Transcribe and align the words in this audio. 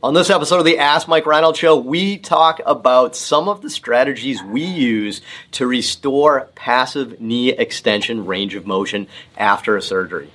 On 0.00 0.14
this 0.14 0.30
episode 0.30 0.60
of 0.60 0.64
the 0.64 0.78
Ask 0.78 1.08
Mike 1.08 1.26
Reinold 1.26 1.56
Show, 1.56 1.76
we 1.76 2.18
talk 2.18 2.60
about 2.64 3.16
some 3.16 3.48
of 3.48 3.62
the 3.62 3.70
strategies 3.70 4.40
we 4.44 4.62
use 4.62 5.22
to 5.52 5.66
restore 5.66 6.48
passive 6.54 7.20
knee 7.20 7.50
extension 7.50 8.24
range 8.24 8.54
of 8.54 8.64
motion 8.64 9.08
after 9.36 9.76
a 9.76 9.82
surgery. 9.82 10.30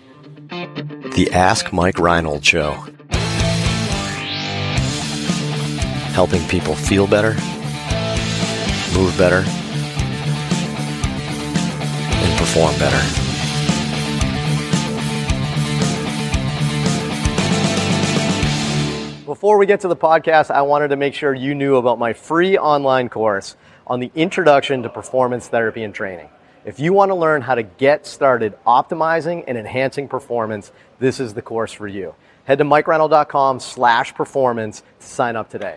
The 0.49 1.30
Ask 1.31 1.71
Mike 1.71 1.98
Reinold 1.98 2.44
Show. 2.44 2.71
Helping 6.12 6.45
people 6.49 6.76
feel 6.76 7.07
better, 7.07 7.32
move 8.93 9.18
better, 9.18 9.45
and 12.20 12.38
perform 12.38 12.77
better. 12.80 13.23
Before 19.44 19.58
we 19.58 19.66
get 19.66 19.82
to 19.82 19.90
the 19.90 19.96
podcast, 19.98 20.52
I 20.52 20.62
wanted 20.62 20.88
to 20.88 20.96
make 20.96 21.14
sure 21.14 21.34
you 21.34 21.54
knew 21.54 21.76
about 21.76 22.00
my 22.00 22.14
free 22.14 22.58
online 22.58 23.10
course 23.10 23.58
on 23.86 24.00
the 24.00 24.10
introduction 24.16 24.84
to 24.84 24.90
performance 24.90 25.50
therapy 25.50 25.84
and 25.84 25.94
training. 25.94 26.30
If 26.64 26.80
you 26.80 26.94
want 26.94 27.10
to 27.10 27.16
learn 27.16 27.42
how 27.42 27.56
to 27.56 27.64
get 27.64 28.08
started 28.08 28.58
optimizing 28.66 29.44
and 29.46 29.58
enhancing 29.58 30.08
performance, 30.08 30.72
this 31.00 31.20
is 31.20 31.34
the 31.34 31.42
course 31.42 31.74
for 31.74 31.90
you. 31.90 32.16
Head 32.46 32.60
to 32.60 32.64
mikereinold.com 32.64 33.60
slash 33.60 34.16
performance 34.16 34.82
to 35.02 35.05
sign 35.05 35.35
up 35.35 35.50
today. 35.50 35.76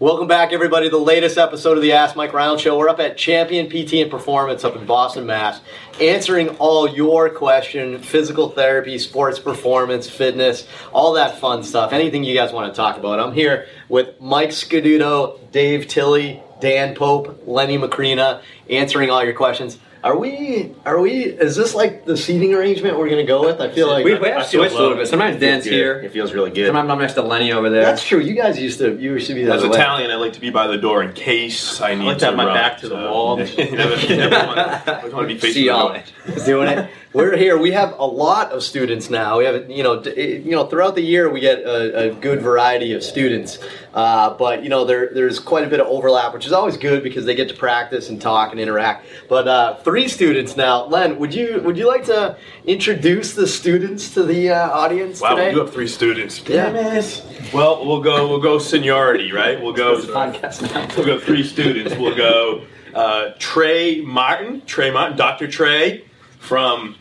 Welcome 0.00 0.26
back, 0.26 0.52
everybody, 0.52 0.86
to 0.86 0.90
the 0.90 0.98
latest 0.98 1.38
episode 1.38 1.76
of 1.76 1.82
the 1.82 1.92
Ask 1.92 2.16
Mike 2.16 2.32
Reinold 2.32 2.60
Show. 2.60 2.76
We're 2.76 2.88
up 2.88 2.98
at 2.98 3.16
Champion 3.16 3.68
PT 3.68 3.94
and 3.94 4.10
Performance 4.10 4.64
up 4.64 4.74
in 4.74 4.84
Boston, 4.86 5.24
Mass, 5.24 5.60
answering 6.00 6.48
all 6.58 6.88
your 6.88 7.30
question, 7.30 8.00
physical 8.00 8.50
therapy, 8.50 8.98
sports 8.98 9.38
performance, 9.38 10.08
fitness, 10.08 10.66
all 10.92 11.12
that 11.12 11.38
fun 11.38 11.62
stuff. 11.62 11.92
Anything 11.92 12.24
you 12.24 12.34
guys 12.34 12.52
want 12.52 12.72
to 12.72 12.76
talk 12.76 12.98
about. 12.98 13.20
I'm 13.20 13.32
here 13.32 13.68
with 13.88 14.20
Mike 14.20 14.50
Scaduto, 14.50 15.38
Dave 15.52 15.86
Tilley, 15.86 16.42
Dan 16.60 16.96
Pope, 16.96 17.44
Lenny 17.46 17.78
Macrina, 17.78 18.42
answering 18.68 19.10
all 19.10 19.24
your 19.24 19.34
questions. 19.34 19.78
Are 20.04 20.16
we? 20.16 20.74
Are 20.84 21.00
we? 21.00 21.24
Is 21.24 21.56
this 21.56 21.74
like 21.74 22.04
the 22.04 22.16
seating 22.16 22.54
arrangement 22.54 22.98
we're 22.98 23.08
gonna 23.08 23.24
go 23.26 23.40
with? 23.44 23.60
I 23.60 23.70
feel 23.72 23.88
like 23.88 24.04
We, 24.04 24.14
we 24.14 24.28
have 24.28 24.46
switched 24.46 24.74
a 24.74 24.78
little 24.78 24.96
bit. 24.96 25.08
Sometimes 25.08 25.40
Dan's 25.40 25.64
here. 25.64 26.00
It 26.00 26.12
feels 26.12 26.32
really 26.32 26.50
good. 26.50 26.66
Sometimes 26.66 26.90
I'm 26.90 26.98
next 26.98 27.14
to 27.14 27.22
Lenny 27.22 27.52
over 27.52 27.70
there. 27.70 27.82
that's 27.84 28.06
true. 28.06 28.20
You 28.20 28.34
guys 28.34 28.58
used 28.60 28.78
to. 28.78 28.96
You 28.96 29.14
used 29.14 29.26
to 29.28 29.34
be 29.34 29.44
that 29.44 29.56
As 29.56 29.62
way. 29.64 29.70
Italian, 29.70 30.10
I 30.10 30.16
like 30.16 30.34
to 30.34 30.40
be 30.40 30.50
by 30.50 30.66
the 30.68 30.76
door 30.78 31.02
in 31.02 31.12
case 31.12 31.80
I 31.80 31.94
need 31.94 32.06
like 32.06 32.18
to 32.18 32.26
have 32.26 32.36
my 32.36 32.44
run, 32.46 32.54
back 32.54 32.78
to 32.78 32.88
the 32.88 32.94
wall. 32.94 33.40
you 33.40 33.46
never, 33.76 33.96
never 34.16 34.46
want, 34.46 34.88
always 34.88 35.12
want 35.14 35.28
to 35.28 35.34
be 35.34 35.38
facing 35.40 35.54
See 35.54 35.60
the 35.62 35.66
y'all. 35.66 36.02
doing 36.44 36.68
it. 36.68 36.90
We're 37.16 37.34
here. 37.34 37.56
We 37.56 37.70
have 37.70 37.98
a 37.98 38.04
lot 38.04 38.52
of 38.52 38.62
students 38.62 39.08
now. 39.08 39.38
We 39.38 39.46
have, 39.46 39.70
you 39.70 39.82
know, 39.82 40.02
you 40.02 40.50
know, 40.50 40.66
throughout 40.66 40.96
the 40.96 41.00
year 41.00 41.30
we 41.30 41.40
get 41.40 41.60
a, 41.60 42.10
a 42.10 42.14
good 42.14 42.42
variety 42.42 42.92
of 42.92 43.02
students. 43.02 43.58
Uh, 43.94 44.34
but 44.34 44.62
you 44.62 44.68
know, 44.68 44.84
there, 44.84 45.08
there's 45.14 45.40
quite 45.40 45.64
a 45.64 45.66
bit 45.66 45.80
of 45.80 45.86
overlap, 45.86 46.34
which 46.34 46.44
is 46.44 46.52
always 46.52 46.76
good 46.76 47.02
because 47.02 47.24
they 47.24 47.34
get 47.34 47.48
to 47.48 47.54
practice 47.54 48.10
and 48.10 48.20
talk 48.20 48.50
and 48.52 48.60
interact. 48.60 49.06
But 49.30 49.48
uh, 49.48 49.76
three 49.76 50.08
students 50.08 50.58
now. 50.58 50.84
Len, 50.84 51.18
would 51.18 51.32
you 51.32 51.62
would 51.64 51.78
you 51.78 51.88
like 51.88 52.04
to 52.04 52.36
introduce 52.66 53.32
the 53.32 53.46
students 53.46 54.12
to 54.12 54.22
the 54.22 54.50
uh, 54.50 54.68
audience 54.68 55.22
Wow, 55.22 55.36
today? 55.36 55.48
we 55.48 55.54
do 55.54 55.60
have 55.60 55.72
three 55.72 55.88
students. 55.88 56.46
Yeah. 56.46 56.68
It. 56.68 57.22
Well, 57.54 57.86
we'll 57.86 58.02
go. 58.02 58.28
We'll 58.28 58.42
go 58.42 58.58
seniority, 58.58 59.32
right? 59.32 59.58
We'll 59.58 59.72
go. 59.72 59.96
podcast 60.02 60.70
now. 60.70 60.86
We'll 60.94 61.06
go 61.06 61.18
three 61.18 61.44
students. 61.44 61.96
We'll 61.96 62.14
go 62.14 62.66
uh, 62.94 63.30
Trey 63.38 64.02
Martin, 64.02 64.60
Trey 64.66 64.90
Martin, 64.90 65.16
Dr. 65.16 65.48
Trey 65.48 66.04
from 66.38 66.96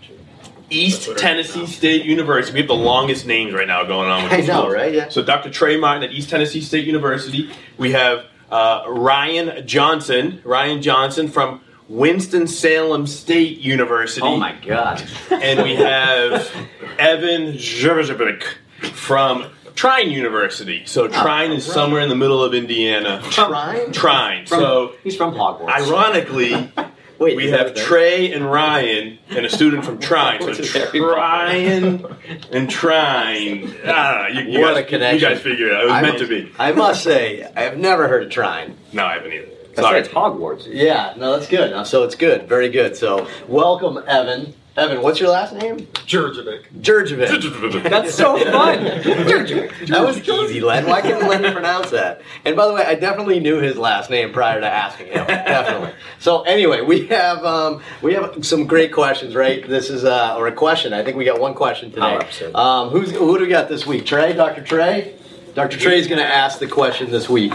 East 0.70 1.10
Tennessee 1.18 1.66
State 1.68 2.06
University. 2.06 2.54
We 2.54 2.60
have 2.62 2.68
the 2.68 2.74
longest 2.76 3.26
names 3.26 3.54
right 3.54 3.68
now 3.68 3.84
going 3.84 4.10
on 4.10 4.24
with 4.24 4.34
I 4.34 4.38
know, 4.38 4.44
school. 4.62 4.70
right? 4.72 4.94
Yeah. 4.94 5.10
So 5.10 5.24
Dr. 5.24 5.50
Trey 5.52 5.78
Martin 5.78 6.04
at 6.04 6.12
East 6.12 6.30
Tennessee 6.30 6.62
State 6.62 6.86
University. 6.86 7.52
We 7.78 7.92
have 7.92 8.26
uh, 8.52 8.84
Ryan 8.88 9.66
Johnson, 9.68 10.42
Ryan 10.44 10.82
Johnson 10.82 11.28
from 11.28 11.62
Winston 11.88 12.48
Salem 12.48 13.06
State 13.06 13.60
University. 13.60 14.22
Oh 14.26 14.38
my 14.38 14.54
god. 14.66 15.04
And 15.30 15.62
we 15.62 15.76
have 15.76 16.52
Evan 17.00 17.54
Zerzovic 17.54 18.44
from 18.94 19.46
Trine 19.76 20.10
University. 20.10 20.84
So 20.86 21.08
Trine 21.08 21.52
is 21.52 21.64
somewhere 21.66 22.02
in 22.02 22.10
the 22.10 22.16
middle 22.16 22.44
of 22.44 22.54
Indiana. 22.56 23.22
Trine? 23.30 23.92
Trine. 23.92 24.46
From, 24.48 24.60
so 24.60 24.96
he's 25.04 25.16
from 25.16 25.34
Hogwarts. 25.36 25.70
ironically, 25.70 26.72
Wait, 27.20 27.38
we 27.38 27.50
have? 27.50 27.74
Trey 27.76 28.32
and 28.34 28.50
Ryan 28.52 29.18
and 29.30 29.46
a 29.46 29.50
student 29.50 29.86
from 29.86 30.00
Trine. 30.10 30.42
So 30.42 30.54
Trine 30.92 32.06
and 32.52 32.70
Trine. 32.70 33.76
Ah, 33.86 34.28
you, 34.28 34.42
you 34.42 34.60
What 34.62 34.76
a 34.78 34.82
guys, 34.82 34.90
connection. 34.90 35.30
You 35.30 35.36
guys 35.36 35.44
figured 35.44 35.70
it 35.70 35.74
out. 35.74 35.82
It 35.82 35.86
was 35.86 35.94
I 35.94 36.02
meant 36.02 36.14
must- 36.20 36.30
to 36.30 36.44
be. 36.44 36.52
I 36.60 36.72
must 36.72 37.04
say, 37.04 37.44
I've 37.56 37.78
never 37.78 38.08
heard 38.08 38.24
of 38.24 38.30
Trine. 38.32 38.76
No, 38.94 39.06
I 39.06 39.14
haven't 39.16 39.34
either. 39.34 39.48
That's 39.76 39.80
Sorry. 39.82 39.96
right, 39.96 40.06
it's 40.06 40.14
Hogwarts. 40.14 40.68
Yeah, 40.70 41.14
no, 41.18 41.34
that's 41.38 41.50
good. 41.50 41.86
So 41.86 42.04
it's 42.04 42.16
good, 42.16 42.48
very 42.48 42.70
good. 42.70 42.96
So 42.96 43.28
welcome, 43.48 43.98
Evan. 44.08 44.54
Evan, 44.78 45.02
what's 45.02 45.22
your 45.22 45.30
last 45.30 45.54
name? 45.54 45.80
Jurjevic. 46.06 46.66
Jurjevic. 46.82 47.90
That's 47.90 48.14
so 48.14 48.38
fun. 48.52 48.84
That 48.84 50.04
was 50.06 50.18
easy, 50.28 50.60
Len. 50.60 50.86
Why 50.86 51.00
couldn't 51.00 51.28
Len 51.30 51.54
pronounce 51.54 51.92
that? 51.92 52.22
And 52.44 52.58
by 52.58 52.68
the 52.68 52.74
way, 52.74 52.84
I 52.84 52.96
definitely 52.96 53.40
knew 53.40 53.60
his 53.62 53.78
last 53.78 54.10
name 54.10 54.34
prior 54.34 54.60
to 54.60 54.68
asking 54.68 55.08
him. 55.08 55.26
definitely. 55.28 55.92
So 56.20 56.42
anyway, 56.42 56.82
we 56.82 57.08
have 57.08 57.46
um, 57.46 57.82
we 58.02 58.16
have 58.16 58.46
some 58.46 58.68
great 58.68 58.92
questions, 58.92 59.34
right? 59.34 59.66
This 59.66 59.90
is 59.90 60.04
uh, 60.04 60.36
or 60.38 60.48
a 60.48 60.52
question. 60.52 60.92
I 60.92 61.04
think 61.06 61.16
we 61.16 61.24
got 61.24 61.40
one 61.40 61.54
question 61.54 61.92
today. 61.92 62.20
Um, 62.54 62.90
who's 62.90 63.12
who 63.12 63.38
do 63.38 63.46
we 63.46 63.50
got 63.50 63.70
this 63.70 63.86
week? 63.88 64.06
Trey, 64.06 64.34
Dr. 64.34 64.62
Trey. 64.62 65.16
Dr. 65.54 65.78
Trey's 65.78 66.08
going 66.08 66.20
to 66.20 66.28
ask 66.28 66.60
the 66.60 66.68
question 66.68 67.10
this 67.12 67.30
week. 67.30 67.54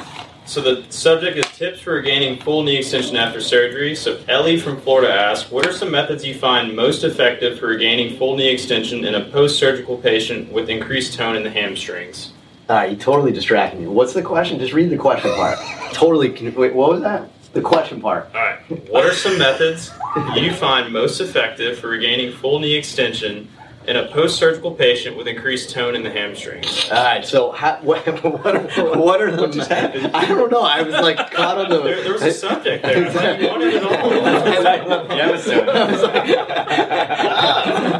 So 0.50 0.60
the 0.60 0.84
subject 0.90 1.36
is 1.36 1.44
tips 1.56 1.78
for 1.78 1.92
regaining 1.92 2.40
full 2.40 2.64
knee 2.64 2.78
extension 2.78 3.14
after 3.14 3.40
surgery. 3.40 3.94
So 3.94 4.18
Ellie 4.26 4.58
from 4.58 4.80
Florida 4.80 5.14
asks, 5.14 5.48
what 5.48 5.64
are 5.64 5.72
some 5.72 5.92
methods 5.92 6.24
you 6.24 6.34
find 6.34 6.74
most 6.74 7.04
effective 7.04 7.60
for 7.60 7.68
regaining 7.68 8.18
full 8.18 8.36
knee 8.36 8.48
extension 8.48 9.04
in 9.04 9.14
a 9.14 9.26
post-surgical 9.26 9.98
patient 9.98 10.50
with 10.52 10.68
increased 10.68 11.14
tone 11.14 11.36
in 11.36 11.44
the 11.44 11.50
hamstrings? 11.50 12.32
All 12.68 12.74
right, 12.74 12.90
you 12.90 12.96
totally 12.96 13.30
distracted 13.30 13.78
me. 13.78 13.86
What's 13.86 14.12
the 14.12 14.22
question? 14.22 14.58
Just 14.58 14.72
read 14.72 14.90
the 14.90 14.96
question 14.96 15.32
part. 15.36 15.56
totally. 15.92 16.30
con- 16.32 16.52
Wait, 16.56 16.74
what 16.74 16.90
was 16.90 17.02
that? 17.02 17.30
The 17.52 17.62
question 17.62 18.00
part. 18.00 18.28
All 18.34 18.40
right. 18.40 18.90
What 18.90 19.06
are 19.06 19.14
some 19.14 19.38
methods 19.38 19.92
you 20.34 20.52
find 20.52 20.92
most 20.92 21.20
effective 21.20 21.78
for 21.78 21.86
regaining 21.86 22.32
full 22.32 22.58
knee 22.58 22.74
extension 22.74 23.48
in 23.86 23.96
a 23.96 24.06
post-surgical 24.08 24.74
patient 24.74 25.16
with 25.16 25.26
increased 25.26 25.70
tone 25.70 25.94
in 25.94 26.02
the 26.02 26.10
hamstrings? 26.10 26.88
All 26.90 27.02
right, 27.02 27.24
so 27.24 27.50
how, 27.52 27.76
what, 27.82 28.06
what, 28.22 28.56
are, 28.56 28.98
what 28.98 29.22
are 29.22 29.34
the? 29.34 30.10
I 30.14 30.26
don't 30.26 30.50
know. 30.50 30.62
I 30.62 30.82
was 30.82 30.94
like 30.94 31.30
caught 31.30 31.58
on 31.58 31.70
the. 31.70 31.82
There, 31.82 32.02
there 32.02 32.12
was 32.12 32.22
a 32.22 32.32
subject 32.32 32.82
there. 32.82 33.06
I 33.06 33.10
thought 33.10 33.40
you 33.40 33.48
wanted 33.48 33.74
it 33.74 33.82
all. 33.82 33.90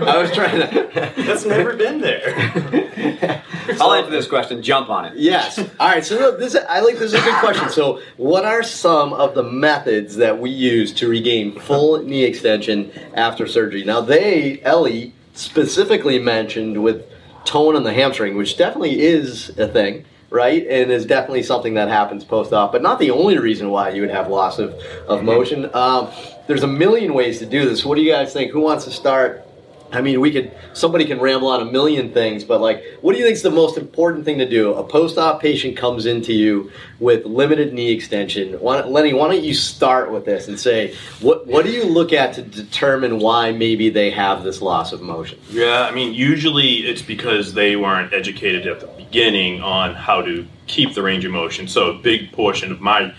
I 0.09 0.17
was 0.21 0.31
trying 0.33 0.61
to. 0.61 0.91
That's 1.25 1.45
never 1.45 1.75
been 1.77 2.01
there. 2.01 3.43
I'll 3.81 3.93
answer 3.93 4.11
this 4.11 4.27
question. 4.27 4.63
Jump 4.63 4.91
on 4.91 5.07
it. 5.07 5.17
Yes. 5.17 5.59
All 5.59 5.89
right. 5.89 6.05
So 6.05 6.19
look, 6.19 6.39
this 6.39 6.57
I 6.69 6.81
like 6.81 6.99
this 6.99 7.13
is 7.13 7.21
a 7.21 7.23
good 7.23 7.37
question. 7.37 7.71
So, 7.71 8.01
what 8.17 8.45
are 8.45 8.63
some 8.63 9.13
of 9.13 9.35
the 9.35 9.43
methods 9.43 10.17
that 10.17 10.39
we 10.39 10.51
use 10.51 10.93
to 10.95 11.09
regain 11.09 11.59
full 11.59 12.03
knee 12.03 12.25
extension 12.25 12.93
after 13.15 13.47
surgery? 13.47 13.85
Now, 13.85 14.01
they 14.01 14.61
Ellie 14.63 15.15
specifically 15.41 16.19
mentioned 16.19 16.83
with 16.83 17.05
tone 17.45 17.77
on 17.77 17.85
the 17.85 17.93
hamstring, 17.93 18.37
which 18.37 18.57
definitely 18.57 19.01
is 19.01 19.51
a 19.59 19.69
thing. 19.69 20.05
Right, 20.33 20.65
and 20.69 20.93
is 20.93 21.07
definitely 21.07 21.43
something 21.43 21.75
that 21.75 21.89
happens 21.89 22.23
post-op, 22.23 22.71
but 22.71 22.83
not 22.83 23.01
the 23.01 23.11
only 23.11 23.37
reason 23.37 23.71
why 23.71 23.89
you 23.89 24.03
would 24.03 24.13
have 24.13 24.29
loss 24.29 24.61
of, 24.61 24.75
of 25.09 25.25
motion. 25.25 25.69
Um, 25.75 26.09
there's 26.47 26.63
a 26.63 26.69
million 26.69 27.15
ways 27.15 27.41
to 27.41 27.47
do 27.47 27.69
this. 27.69 27.85
What 27.85 27.97
do 27.97 28.03
you 28.03 28.13
guys 28.13 28.33
think? 28.33 28.53
Who 28.53 28.61
wants 28.61 28.85
to 28.85 28.93
start? 28.93 29.45
I 29.93 30.01
mean, 30.01 30.21
we 30.21 30.31
could 30.31 30.53
somebody 30.73 31.05
can 31.05 31.21
ramble 31.21 31.49
on 31.49 31.61
a 31.61 31.71
million 31.71 32.13
things, 32.13 32.45
but 32.45 32.61
like, 32.61 32.83
what 33.01 33.13
do 33.13 33.19
you 33.19 33.25
think 33.25 33.35
is 33.35 33.43
the 33.43 33.51
most 33.51 33.77
important 33.77 34.25
thing 34.25 34.39
to 34.39 34.49
do? 34.49 34.75
A 34.75 34.85
post-op 34.85 35.41
patient 35.41 35.77
comes 35.77 36.07
into 36.07 36.33
you 36.33 36.71
with 36.99 37.25
limited 37.25 37.73
knee 37.73 37.93
extension. 37.93 38.55
Why, 38.55 38.83
Lenny, 38.83 39.13
why 39.13 39.29
don't 39.29 39.43
you 39.43 39.55
start 39.55 40.13
with 40.13 40.25
this 40.25 40.49
and 40.49 40.59
say 40.59 40.95
what 41.21 41.47
what 41.47 41.65
do 41.65 41.73
you 41.73 41.85
look 41.85 42.13
at 42.13 42.35
to 42.35 42.43
determine 42.43 43.19
why 43.19 43.53
maybe 43.53 43.91
they 43.91 44.11
have 44.11 44.45
this 44.45 44.63
loss 44.63 44.93
of 44.93 45.03
motion? 45.03 45.39
Yeah, 45.51 45.83
I 45.83 45.91
mean, 45.91 46.15
usually 46.15 46.79
it's 46.79 47.03
because 47.03 47.55
they 47.55 47.77
weren't 47.77 48.13
educated 48.13 48.67
at 48.67 48.81
the 48.81 48.87
beginning 48.87 49.61
on 49.63 49.95
how 49.95 50.23
to 50.23 50.47
keep 50.67 50.95
the 50.95 51.03
range 51.03 51.25
of 51.25 51.33
motion. 51.33 51.67
So 51.67 51.91
a 51.91 51.95
big 51.95 52.33
portion 52.33 52.71
of 52.71 52.81
my 52.81 53.13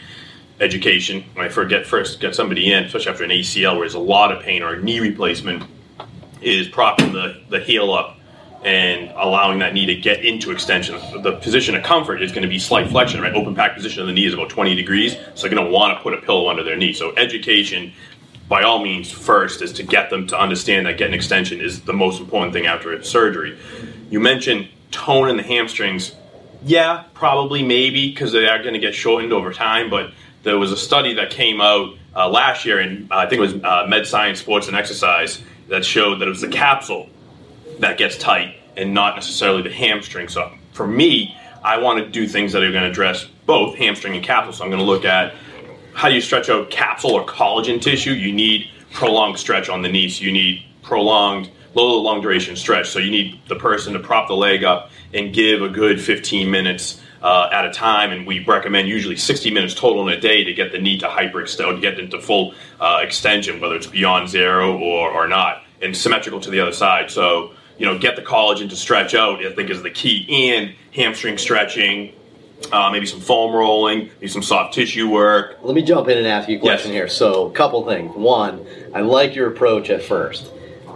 education, 0.62 1.26
when 1.34 1.46
I 1.46 1.50
forget 1.50 1.86
first 1.86 2.20
get 2.20 2.36
somebody 2.36 2.72
in, 2.72 2.86
especially 2.86 3.12
after 3.12 3.24
an 3.24 3.32
ACL 3.32 3.74
where 3.74 3.82
there's 3.82 3.96
a 3.96 4.00
lot 4.00 4.32
of 4.32 4.44
pain 4.44 4.62
or 4.62 4.76
a 4.76 4.82
knee 4.82 5.00
replacement, 5.00 5.64
is 6.42 6.68
propping 6.68 7.14
the, 7.14 7.42
the 7.50 7.60
heel 7.60 7.94
up 7.94 8.18
and 8.64 9.10
allowing 9.16 9.60
that 9.60 9.74
knee 9.74 9.88
to 9.88 9.96
get 9.96 10.24
into 10.24 10.52
extension. 10.52 11.00
The 11.24 11.34
position 11.34 11.76
of 11.76 11.84
comfort 11.84 12.22
is 12.22 12.32
going 12.32 12.44
to 12.44 12.48
be 12.48 12.60
slight 12.60 12.90
flexion, 12.90 13.22
right? 13.22 13.34
Open 13.34 13.56
pack 13.56 13.76
position 13.76 14.02
of 14.02 14.08
the 14.08 14.14
knee 14.14 14.26
is 14.26 14.34
about 14.34 14.50
20 14.50 14.76
degrees, 14.76 15.16
so 15.34 15.42
they're 15.42 15.56
going 15.56 15.66
to 15.66 15.72
want 15.72 15.98
to 15.98 16.04
put 16.04 16.14
a 16.14 16.18
pillow 16.18 16.48
under 16.48 16.64
their 16.64 16.76
knee. 16.76 16.94
So 16.94 17.16
education, 17.16 17.92
by 18.48 18.62
all 18.62 18.84
means, 18.84 19.10
first 19.12 19.62
is 19.62 19.74
to 19.74 19.84
get 19.84 20.10
them 20.12 20.28
to 20.28 20.40
understand 20.40 20.86
that 20.86 20.98
getting 20.98 21.16
extension 21.16 21.60
is 21.60 21.82
the 21.82 21.94
most 21.94 22.20
important 22.20 22.54
thing 22.54 22.68
after 22.68 23.02
surgery. 23.04 23.58
You 24.12 24.20
mentioned 24.20 24.68
tone 24.92 25.30
in 25.30 25.38
the 25.38 25.44
hamstrings. 25.44 26.16
Yeah, 26.64 27.06
probably, 27.16 27.64
maybe, 27.64 28.12
because 28.12 28.32
they 28.32 28.48
are 28.48 28.62
going 28.62 28.74
to 28.74 28.80
get 28.80 28.94
shortened 28.94 29.34
over 29.34 29.52
time, 29.52 29.90
but 29.90 30.12
there 30.44 30.60
was 30.60 30.72
a 30.72 30.78
study 30.78 31.16
that 31.16 31.32
came 31.32 31.62
out 31.62 31.96
uh, 32.16 32.30
last 32.30 32.66
year 32.66 32.80
in, 32.80 33.08
uh, 33.10 33.18
I 33.18 33.28
think 33.28 33.40
it 33.40 33.54
was 33.54 33.64
uh, 33.64 33.86
Med 33.88 34.06
Science 34.06 34.40
Sports 34.40 34.68
and 34.68 34.76
Exercise, 34.76 35.42
that 35.72 35.86
showed 35.86 36.20
that 36.20 36.28
it 36.28 36.30
was 36.30 36.42
the 36.42 36.50
capsule 36.50 37.10
that 37.80 37.98
gets 37.98 38.18
tight 38.18 38.58
and 38.76 38.94
not 38.94 39.16
necessarily 39.16 39.62
the 39.62 39.72
hamstring. 39.72 40.28
So 40.28 40.52
for 40.74 40.86
me, 40.86 41.36
I 41.64 41.78
want 41.78 42.04
to 42.04 42.10
do 42.10 42.28
things 42.28 42.52
that 42.52 42.62
are 42.62 42.72
going 42.72 42.84
to 42.84 42.90
address 42.90 43.26
both 43.46 43.78
hamstring 43.78 44.14
and 44.16 44.24
capsule. 44.24 44.52
So 44.52 44.66
I'm 44.66 44.70
going 44.70 44.82
to 44.82 44.86
look 44.86 45.06
at 45.06 45.34
how 45.94 46.10
do 46.10 46.16
you 46.16 46.20
stretch 46.20 46.50
out 46.50 46.70
capsule 46.70 47.12
or 47.12 47.26
collagen 47.26 47.82
tissue. 47.82 48.12
You 48.12 48.34
need 48.34 48.70
prolonged 48.92 49.40
stretch 49.40 49.70
on 49.70 49.82
the 49.82 49.88
knee. 49.88 50.10
So 50.10 50.26
you 50.26 50.34
need 50.34 50.66
prolonged, 50.82 51.50
low 51.74 52.02
long 52.02 52.20
duration 52.20 52.58
stretch. 52.58 52.90
So 52.90 53.00
you 53.00 53.10
need 53.10 53.40
the 53.48 53.56
person 53.56 53.94
to 53.94 54.00
prop 54.00 54.28
the 54.28 54.36
leg 54.36 54.66
up 54.66 54.92
and 55.14 55.34
give 55.34 55.62
a 55.62 55.70
good 55.70 56.02
15 56.02 56.52
minutes 56.52 57.02
uh, 57.22 57.50
at 57.52 57.66
a 57.66 57.72
time, 57.72 58.12
and 58.12 58.26
we 58.26 58.44
recommend 58.44 58.88
usually 58.88 59.16
60 59.16 59.52
minutes 59.52 59.74
total 59.74 60.08
in 60.08 60.18
a 60.18 60.20
day 60.20 60.44
to 60.44 60.54
get 60.54 60.72
the 60.72 60.80
knee 60.80 60.98
to 61.00 61.08
hyperextend, 61.08 61.76
to 61.76 61.82
get 61.82 62.00
into 62.00 62.20
full 62.20 62.54
uh, 62.80 63.00
extension, 63.02 63.60
whether 63.60 63.76
it's 63.76 63.88
beyond 63.88 64.28
zero 64.30 64.78
or, 64.78 65.12
or 65.12 65.28
not, 65.28 65.64
and 65.82 65.96
symmetrical 65.96 66.40
to 66.42 66.50
the 66.50 66.60
other 66.60 66.72
side. 66.72 67.12
So 67.12 67.52
you 67.78 67.86
know, 67.88 67.98
get 67.98 68.16
the 68.16 68.22
collagen 68.22 68.70
to 68.70 68.76
stretch 68.76 69.16
out, 69.16 69.44
I 69.44 69.52
think 69.54 69.72
is 69.72 69.82
the 69.82 69.90
key, 69.90 70.52
and 70.54 70.76
hamstring 70.94 71.40
stretching, 71.40 72.14
uh, 72.72 72.92
maybe 72.92 73.08
some 73.08 73.20
foam 73.22 73.56
rolling, 73.56 74.10
maybe 74.20 74.28
some 74.28 74.44
soft 74.44 74.76
tissue 74.76 75.10
work. 75.10 75.58
Let 75.64 75.74
me 75.74 75.82
jump 75.82 76.08
in 76.08 76.18
and 76.20 76.28
ask 76.28 76.48
you 76.48 76.58
a 76.58 76.60
question 76.60 76.92
Yes. 76.92 76.96
here. 76.96 77.08
So, 77.08 77.48
a 77.48 77.52
couple 77.52 77.84
things. 77.88 78.16
One, 78.16 78.66
I 78.94 79.02
like 79.02 79.34
your 79.34 79.48
approach 79.48 79.90
at 79.90 80.04
first. 80.04 80.52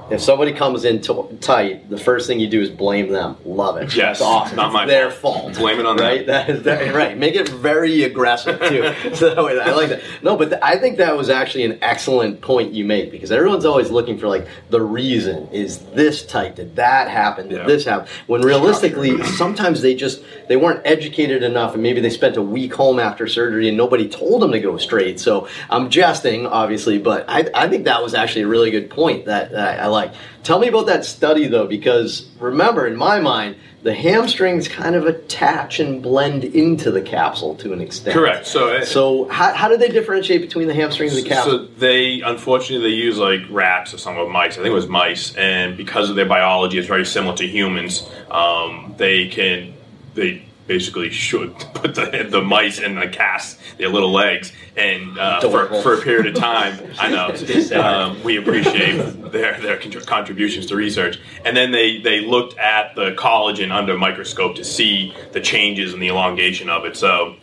If 0.10 0.22
somebody 0.22 0.54
comes 0.54 0.86
in 0.86 1.02
t- 1.02 1.13
tight, 1.42 1.90
the 1.90 1.98
first 1.98 2.28
thing 2.28 2.40
you 2.40 2.48
do 2.48 2.62
is 2.62 2.69
blame 2.69 3.12
them. 3.12 3.38
Love 3.44 3.78
it. 3.78 3.96
Yes, 3.96 4.19
That's 4.19 4.22
awesome. 4.22 4.56
not 4.57 4.68
It's 4.68 4.74
my 4.74 4.86
their 4.86 5.10
fault. 5.10 5.42
fault. 5.44 5.56
Blame 5.57 5.80
it 5.80 5.86
on 5.88 5.98
them. 5.98 6.06
right? 6.06 6.25
That 6.36 6.50
is 6.50 6.63
that, 6.63 6.94
right. 6.94 7.18
Make 7.18 7.34
it 7.36 7.50
very 7.50 8.04
aggressive 8.04 8.60
too. 8.60 8.94
so 9.16 9.34
that 9.34 9.44
way, 9.44 9.60
I 9.60 9.72
like 9.72 9.90
that. 9.90 10.02
No, 10.22 10.38
but 10.38 10.50
th- 10.50 10.62
I 10.62 10.78
think 10.78 10.98
that 10.98 11.18
was 11.18 11.30
actually 11.31 11.63
an 11.63 11.80
excellent 11.81 12.42
point 12.42 12.72
you 12.74 12.86
made 12.86 13.10
because 13.10 13.31
everyone's 13.31 13.66
always 13.66 13.90
looking 13.90 14.18
for 14.19 14.28
like 14.28 14.48
the 14.69 14.81
reason. 14.81 15.48
Is 15.52 15.80
this 15.94 16.24
tight? 16.25 16.56
Did 16.56 16.75
that 16.75 17.10
happen? 17.10 17.50
Did 17.50 17.60
Yeah. 17.60 17.66
this 17.66 17.86
happen? 17.86 18.07
When 18.28 18.42
realistically, 18.42 19.24
sometimes 19.24 19.81
they 19.81 19.96
just 19.96 20.22
they 20.48 20.56
weren't 20.56 20.81
educated 20.86 21.42
enough, 21.42 21.74
and 21.74 21.81
maybe 21.81 22.00
they 22.00 22.10
spent 22.12 22.38
a 22.38 22.42
week 22.44 22.74
home 22.75 23.00
after 23.00 23.28
surgery 23.28 23.68
and 23.69 23.75
nobody 23.78 24.07
told 24.07 24.42
them 24.44 24.52
to 24.52 24.60
go 24.60 24.78
straight. 24.78 25.19
So 25.19 25.48
I'm 25.69 25.90
jesting, 25.90 26.46
obviously, 26.46 27.00
but 27.00 27.25
I, 27.28 27.48
I 27.56 27.68
think 27.68 27.86
that 27.86 28.04
was 28.04 28.13
actually 28.13 28.44
a 28.44 28.48
really 28.48 28.69
good 28.69 28.90
point 28.92 29.25
that, 29.25 29.52
that 29.52 29.80
I 29.80 29.88
like. 29.95 30.13
Tell 30.44 30.59
me 30.59 30.68
about 30.68 30.86
that 30.86 31.06
study 31.06 31.47
though, 31.47 31.68
because 31.68 32.30
remember, 32.39 32.86
in 32.86 32.95
my 32.95 33.19
mind, 33.19 33.56
the 33.81 33.94
hamstrings 33.94 34.68
kind 34.68 34.95
of 34.95 35.06
attach 35.06 35.80
and 35.80 36.01
blend 36.01 36.44
into 36.44 36.89
the 36.89 37.01
capsule 37.01 37.56
to 37.56 37.71
an 37.71 37.81
extent. 37.81 38.15
Correct. 38.15 38.47
So, 38.47 38.75
uh, 38.75 38.86
So 38.86 39.27
how, 39.30 39.53
how 39.53 39.68
do 39.68 39.77
they 39.77 39.89
differentiate 39.89 40.42
between 40.42 40.68
the 40.68 40.74
hamstrings 40.74 41.15
and 41.15 41.25
the 41.25 41.30
capsule? 41.30 41.59
So 41.59 41.65
they 41.77 42.21
unfortunately 42.21 42.89
they 42.89 42.95
use 42.95 43.18
like 43.18 43.42
rats 43.50 43.94
or 43.94 43.97
some 43.97 44.18
of 44.18 44.30
mice. 44.30 44.53
I 44.53 44.56
think 44.57 44.68
it 44.68 44.71
was 44.71 44.88
mice, 44.88 45.36
and 45.36 45.77
because 45.77 46.09
of 46.09 46.15
their 46.15 46.25
biology 46.25 46.77
is 46.77 46.88
very 46.88 47.06
similar 47.06 47.36
to 47.38 47.47
humans, 47.47 48.09
um, 48.31 48.95
they 48.97 49.27
can 49.27 49.74
they 50.15 50.44
basically 50.67 51.09
should 51.09 51.57
put 51.73 51.95
the, 51.95 52.27
the 52.29 52.41
mice 52.41 52.79
in 52.79 52.95
the 52.95 53.07
cast 53.07 53.59
their 53.77 53.89
little 53.89 54.12
legs, 54.12 54.51
and 54.75 55.17
uh, 55.17 55.41
for, 55.41 55.67
for 55.81 55.94
a 55.95 56.01
period 56.01 56.27
of 56.27 56.35
time, 56.35 56.79
I 57.00 57.09
know 57.09 57.81
um, 57.81 58.23
we 58.23 58.38
appreciate 58.38 58.97
their 59.31 59.59
their 59.59 59.77
contributions 59.77 60.65
to 60.67 60.75
research, 60.75 61.19
and 61.44 61.56
then 61.56 61.71
they 61.71 62.00
they 62.00 62.21
looked 62.21 62.57
at 62.57 62.95
the 62.95 63.12
collagen 63.12 63.71
under 63.71 63.97
microscope 63.97 64.56
to 64.56 64.63
see 64.63 65.15
the 65.31 65.41
changes 65.41 65.94
and 65.94 66.01
the 66.01 66.09
elongation 66.09 66.69
of 66.69 66.85
it. 66.85 66.95
So 66.95 67.35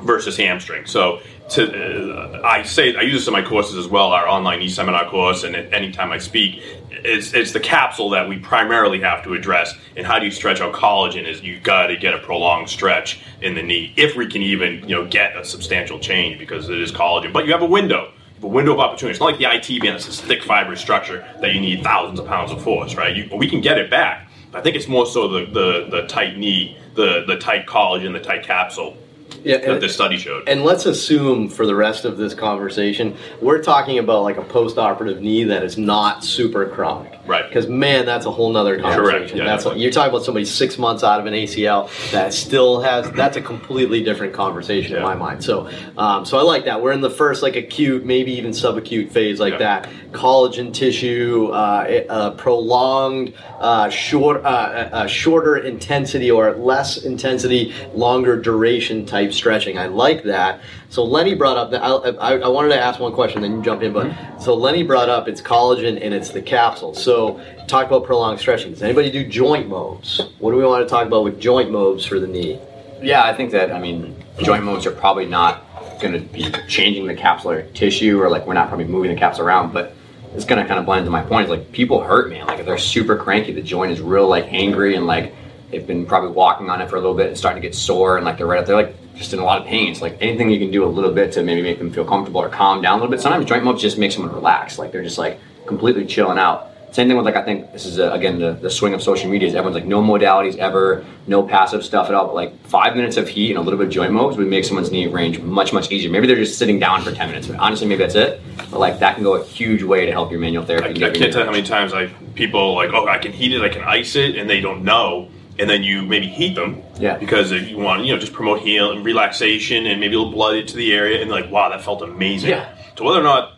versus 0.00 0.36
hamstring. 0.36 0.86
So 0.86 1.20
to 1.50 2.42
uh, 2.42 2.42
I 2.44 2.62
say 2.62 2.94
I 2.96 3.02
use 3.02 3.20
this 3.20 3.26
in 3.26 3.32
my 3.32 3.42
courses 3.42 3.76
as 3.76 3.88
well, 3.88 4.12
our 4.12 4.28
online 4.28 4.62
e-seminar 4.62 5.08
course, 5.08 5.44
and 5.44 5.54
anytime 5.54 6.12
I 6.12 6.18
speak, 6.18 6.62
it's 6.90 7.34
it's 7.34 7.52
the 7.52 7.60
capsule 7.60 8.10
that 8.10 8.28
we 8.28 8.38
primarily 8.38 9.00
have 9.00 9.22
to 9.24 9.34
address. 9.34 9.74
And 9.96 10.06
how 10.06 10.18
do 10.18 10.24
you 10.24 10.32
stretch 10.32 10.60
out 10.60 10.74
collagen? 10.74 11.26
Is 11.26 11.42
you 11.42 11.60
got 11.60 11.86
to 11.88 11.96
get 11.96 12.14
a 12.14 12.18
prolonged 12.18 12.68
stretch 12.68 13.20
in 13.40 13.54
the 13.54 13.62
knee 13.62 13.92
if 13.96 14.16
we 14.16 14.26
can 14.26 14.42
even 14.42 14.88
you 14.88 14.96
know 14.96 15.06
get 15.06 15.36
a 15.36 15.44
substantial 15.44 15.98
change 15.98 16.38
because 16.38 16.68
it 16.68 16.80
is 16.80 16.90
collagen. 16.92 17.32
But 17.32 17.46
you 17.46 17.52
have 17.52 17.62
a 17.62 17.66
window. 17.66 18.12
have 18.34 18.44
A 18.44 18.48
window 18.48 18.74
of 18.74 18.80
opportunity. 18.80 19.12
It's 19.12 19.20
not 19.20 19.26
like 19.26 19.38
the 19.38 19.46
IT 19.46 19.80
band. 19.80 19.96
It's 19.96 20.06
this 20.06 20.20
thick 20.20 20.42
fibrous 20.42 20.80
structure 20.80 21.26
that 21.40 21.54
you 21.54 21.60
need 21.60 21.82
thousands 21.82 22.18
of 22.18 22.26
pounds 22.26 22.50
of 22.50 22.62
force, 22.62 22.96
right? 22.96 23.14
You, 23.14 23.28
we 23.36 23.48
can 23.48 23.60
get 23.60 23.78
it 23.78 23.88
back. 23.90 24.28
I 24.52 24.62
think 24.62 24.74
it's 24.74 24.88
more 24.88 25.04
so 25.04 25.28
the, 25.28 25.44
the, 25.44 25.86
the 25.90 26.06
tight 26.06 26.38
knee, 26.38 26.78
the, 26.94 27.24
the 27.26 27.36
tight 27.36 27.66
collagen, 27.66 28.14
the 28.14 28.20
tight 28.20 28.42
capsule 28.42 28.96
Yeah, 29.42 29.58
that 29.58 29.80
this 29.80 29.94
study 29.94 30.16
showed. 30.16 30.48
And 30.48 30.64
let's 30.64 30.86
assume 30.86 31.48
for 31.48 31.66
the 31.66 31.74
rest 31.74 32.04
of 32.04 32.16
this 32.16 32.34
conversation, 32.34 33.16
we're 33.40 33.62
talking 33.62 33.98
about 33.98 34.22
like 34.22 34.38
a 34.38 34.42
post-operative 34.42 35.22
knee 35.22 35.44
that 35.44 35.62
is 35.62 35.78
not 35.78 36.24
super 36.24 36.66
chronic. 36.66 37.12
Right. 37.26 37.46
Because 37.48 37.66
man, 37.68 38.06
that's 38.06 38.24
a 38.26 38.30
whole 38.30 38.50
nother 38.52 38.80
conversation. 38.80 39.38
Yeah, 39.38 39.44
that's 39.44 39.64
definitely. 39.64 39.82
you're 39.82 39.92
talking 39.92 40.10
about 40.10 40.24
somebody 40.24 40.44
six 40.44 40.78
months 40.78 41.02
out 41.02 41.18
of 41.20 41.26
an 41.26 41.34
ACL 41.34 41.90
that 42.12 42.32
still 42.32 42.80
has. 42.80 43.10
That's 43.12 43.36
a 43.36 43.42
completely 43.42 44.02
different 44.02 44.32
conversation 44.32 44.96
in 44.96 45.02
my 45.02 45.14
mind. 45.14 45.42
So, 45.44 45.68
um, 45.98 46.24
so 46.24 46.38
I 46.38 46.42
like 46.42 46.64
that. 46.64 46.82
We're 46.82 46.92
in 46.92 47.00
the 47.00 47.10
first 47.10 47.42
like 47.42 47.56
acute, 47.56 48.04
maybe 48.04 48.32
even 48.32 48.52
subacute 48.52 49.10
phase 49.10 49.40
like 49.40 49.54
Yeah. 49.54 49.58
that. 49.58 49.88
Collagen 50.12 50.72
tissue, 50.72 51.48
uh, 51.52 52.04
uh, 52.08 52.30
prolonged, 52.32 53.34
uh, 53.60 53.90
short, 53.90 54.44
uh, 54.44 54.48
uh, 54.48 55.06
shorter 55.06 55.56
intensity 55.56 56.30
or 56.30 56.52
less 56.52 57.04
intensity, 57.04 57.74
longer 57.92 58.40
duration 58.40 59.04
type 59.04 59.15
stretching. 59.30 59.78
I 59.78 59.86
like 59.86 60.22
that. 60.24 60.60
So 60.88 61.04
Lenny 61.04 61.34
brought 61.34 61.56
up 61.56 61.70
that 61.70 61.82
I, 61.82 61.88
I, 61.88 62.38
I 62.38 62.48
wanted 62.48 62.68
to 62.68 62.80
ask 62.80 63.00
one 63.00 63.12
question, 63.12 63.42
then 63.42 63.56
you 63.56 63.62
jump 63.62 63.82
in. 63.82 63.92
But 63.92 64.06
mm-hmm. 64.06 64.40
so 64.40 64.54
Lenny 64.54 64.82
brought 64.82 65.08
up 65.08 65.28
it's 65.28 65.40
collagen 65.40 65.98
and 66.00 66.14
it's 66.14 66.30
the 66.30 66.42
capsule. 66.42 66.94
So 66.94 67.40
talk 67.66 67.86
about 67.86 68.04
prolonged 68.04 68.40
stretching. 68.40 68.72
Does 68.72 68.82
anybody 68.82 69.10
do 69.10 69.26
joint 69.26 69.68
mobs? 69.68 70.20
What 70.38 70.52
do 70.52 70.56
we 70.56 70.64
want 70.64 70.86
to 70.86 70.88
talk 70.88 71.06
about 71.06 71.24
with 71.24 71.40
joint 71.40 71.70
mobs 71.70 72.04
for 72.04 72.20
the 72.20 72.26
knee? 72.26 72.60
Yeah, 73.02 73.24
I 73.24 73.34
think 73.34 73.50
that 73.52 73.72
I 73.72 73.78
mean 73.78 74.16
joint 74.42 74.64
moves 74.64 74.86
are 74.86 74.92
probably 74.92 75.26
not 75.26 75.64
going 76.00 76.12
to 76.12 76.20
be 76.20 76.50
changing 76.68 77.06
the 77.06 77.14
capsular 77.14 77.72
tissue, 77.74 78.20
or 78.20 78.28
like 78.28 78.46
we're 78.46 78.54
not 78.54 78.68
probably 78.68 78.86
moving 78.86 79.10
the 79.10 79.18
capsule 79.18 79.46
around, 79.46 79.72
but 79.72 79.94
it's 80.34 80.44
going 80.44 80.60
to 80.60 80.68
kind 80.68 80.78
of 80.78 80.86
blend 80.86 81.00
into 81.00 81.10
my 81.10 81.22
point. 81.22 81.44
Is 81.44 81.50
like 81.50 81.72
people 81.72 82.02
hurt, 82.02 82.30
man. 82.30 82.46
Like 82.46 82.58
if 82.58 82.66
they're 82.66 82.78
super 82.78 83.16
cranky, 83.16 83.52
the 83.52 83.62
joint 83.62 83.92
is 83.92 84.00
real 84.00 84.28
like 84.28 84.46
angry 84.52 84.94
and 84.94 85.06
like 85.06 85.34
they've 85.70 85.86
been 85.86 86.06
probably 86.06 86.30
walking 86.30 86.70
on 86.70 86.80
it 86.80 86.88
for 86.88 86.96
a 86.96 87.00
little 87.00 87.16
bit 87.16 87.28
and 87.28 87.38
starting 87.38 87.60
to 87.60 87.68
get 87.68 87.74
sore 87.74 88.16
and 88.16 88.24
like 88.24 88.38
they're 88.38 88.46
right 88.46 88.60
up 88.60 88.66
there 88.66 88.76
like 88.76 88.94
just 89.16 89.32
in 89.32 89.38
a 89.38 89.44
lot 89.44 89.60
of 89.60 89.66
pain. 89.66 89.90
It's 89.90 90.02
like 90.02 90.18
anything 90.20 90.50
you 90.50 90.58
can 90.58 90.70
do 90.70 90.84
a 90.84 90.86
little 90.86 91.12
bit 91.12 91.32
to 91.32 91.42
maybe 91.42 91.62
make 91.62 91.78
them 91.78 91.90
feel 91.90 92.04
comfortable 92.04 92.40
or 92.40 92.48
calm 92.48 92.82
down 92.82 92.98
a 92.98 93.02
little 93.02 93.10
bit. 93.10 93.20
Sometimes 93.20 93.46
joint 93.46 93.64
moves 93.64 93.82
just 93.82 93.98
make 93.98 94.12
someone 94.12 94.34
relax. 94.34 94.78
Like 94.78 94.92
they're 94.92 95.02
just 95.02 95.18
like 95.18 95.38
completely 95.66 96.04
chilling 96.04 96.38
out. 96.38 96.72
Same 96.92 97.08
thing 97.08 97.16
with 97.16 97.26
like 97.26 97.36
I 97.36 97.42
think 97.42 97.72
this 97.72 97.84
is 97.84 97.98
uh 97.98 98.12
again 98.12 98.38
the, 98.38 98.52
the 98.52 98.70
swing 98.70 98.94
of 98.94 99.02
social 99.02 99.28
media 99.28 99.48
is 99.48 99.54
everyone's 99.54 99.74
like 99.74 99.84
no 99.84 100.02
modalities 100.02 100.56
ever, 100.56 101.04
no 101.26 101.42
passive 101.42 101.84
stuff 101.84 102.08
at 102.08 102.14
all. 102.14 102.26
But 102.26 102.34
like 102.34 102.66
five 102.66 102.96
minutes 102.96 103.16
of 103.16 103.28
heat 103.28 103.50
and 103.50 103.58
a 103.58 103.60
little 103.60 103.78
bit 103.78 103.88
of 103.88 103.92
joint 103.92 104.12
moves 104.12 104.36
would 104.36 104.46
make 104.46 104.64
someone's 104.64 104.90
knee 104.90 105.06
range 105.06 105.40
much 105.40 105.72
much 105.72 105.90
easier. 105.90 106.10
Maybe 106.10 106.26
they're 106.26 106.36
just 106.36 106.58
sitting 106.58 106.78
down 106.78 107.02
for 107.02 107.12
ten 107.12 107.28
minutes. 107.28 107.48
But 107.48 107.56
honestly, 107.56 107.86
maybe 107.86 107.98
that's 107.98 108.14
it. 108.14 108.40
But 108.70 108.80
like 108.80 108.98
that 109.00 109.16
can 109.16 109.24
go 109.24 109.34
a 109.34 109.44
huge 109.44 109.82
way 109.82 110.06
to 110.06 110.12
help 110.12 110.30
your 110.30 110.40
manual 110.40 110.64
therapy. 110.64 110.84
I, 110.84 110.86
I 110.86 110.90
and 110.90 110.98
get 110.98 111.06
your 111.14 111.22
can't 111.22 111.32
tell 111.32 111.44
how 111.44 111.50
many 111.50 111.66
times 111.66 111.92
like 111.92 112.34
people 112.34 112.74
like, 112.74 112.90
oh, 112.92 113.08
I 113.08 113.18
can 113.18 113.32
heat 113.32 113.52
it, 113.52 113.62
I 113.62 113.68
can 113.68 113.82
ice 113.82 114.16
it, 114.16 114.36
and 114.36 114.48
they 114.48 114.60
don't 114.60 114.84
know, 114.84 115.28
and 115.58 115.68
then 115.70 115.82
you 115.82 116.02
maybe 116.02 116.26
heat 116.28 116.54
them, 116.54 116.82
Yeah. 116.98 117.16
because 117.18 117.52
if 117.52 117.68
you 117.68 117.78
want 117.78 118.04
you 118.04 118.12
know 118.14 118.20
just 118.20 118.32
promote 118.32 118.60
heal 118.60 118.92
and 118.92 119.04
relaxation 119.04 119.86
and 119.86 120.00
maybe 120.00 120.14
a 120.14 120.18
little 120.18 120.32
blood 120.32 120.56
into 120.56 120.76
the 120.76 120.92
area, 120.92 121.20
and 121.22 121.30
like, 121.30 121.50
wow, 121.50 121.68
that 121.70 121.82
felt 121.82 122.02
amazing. 122.02 122.50
Yeah. 122.50 122.68
So 122.96 123.04
whether 123.04 123.20
or 123.20 123.24
not 123.24 123.52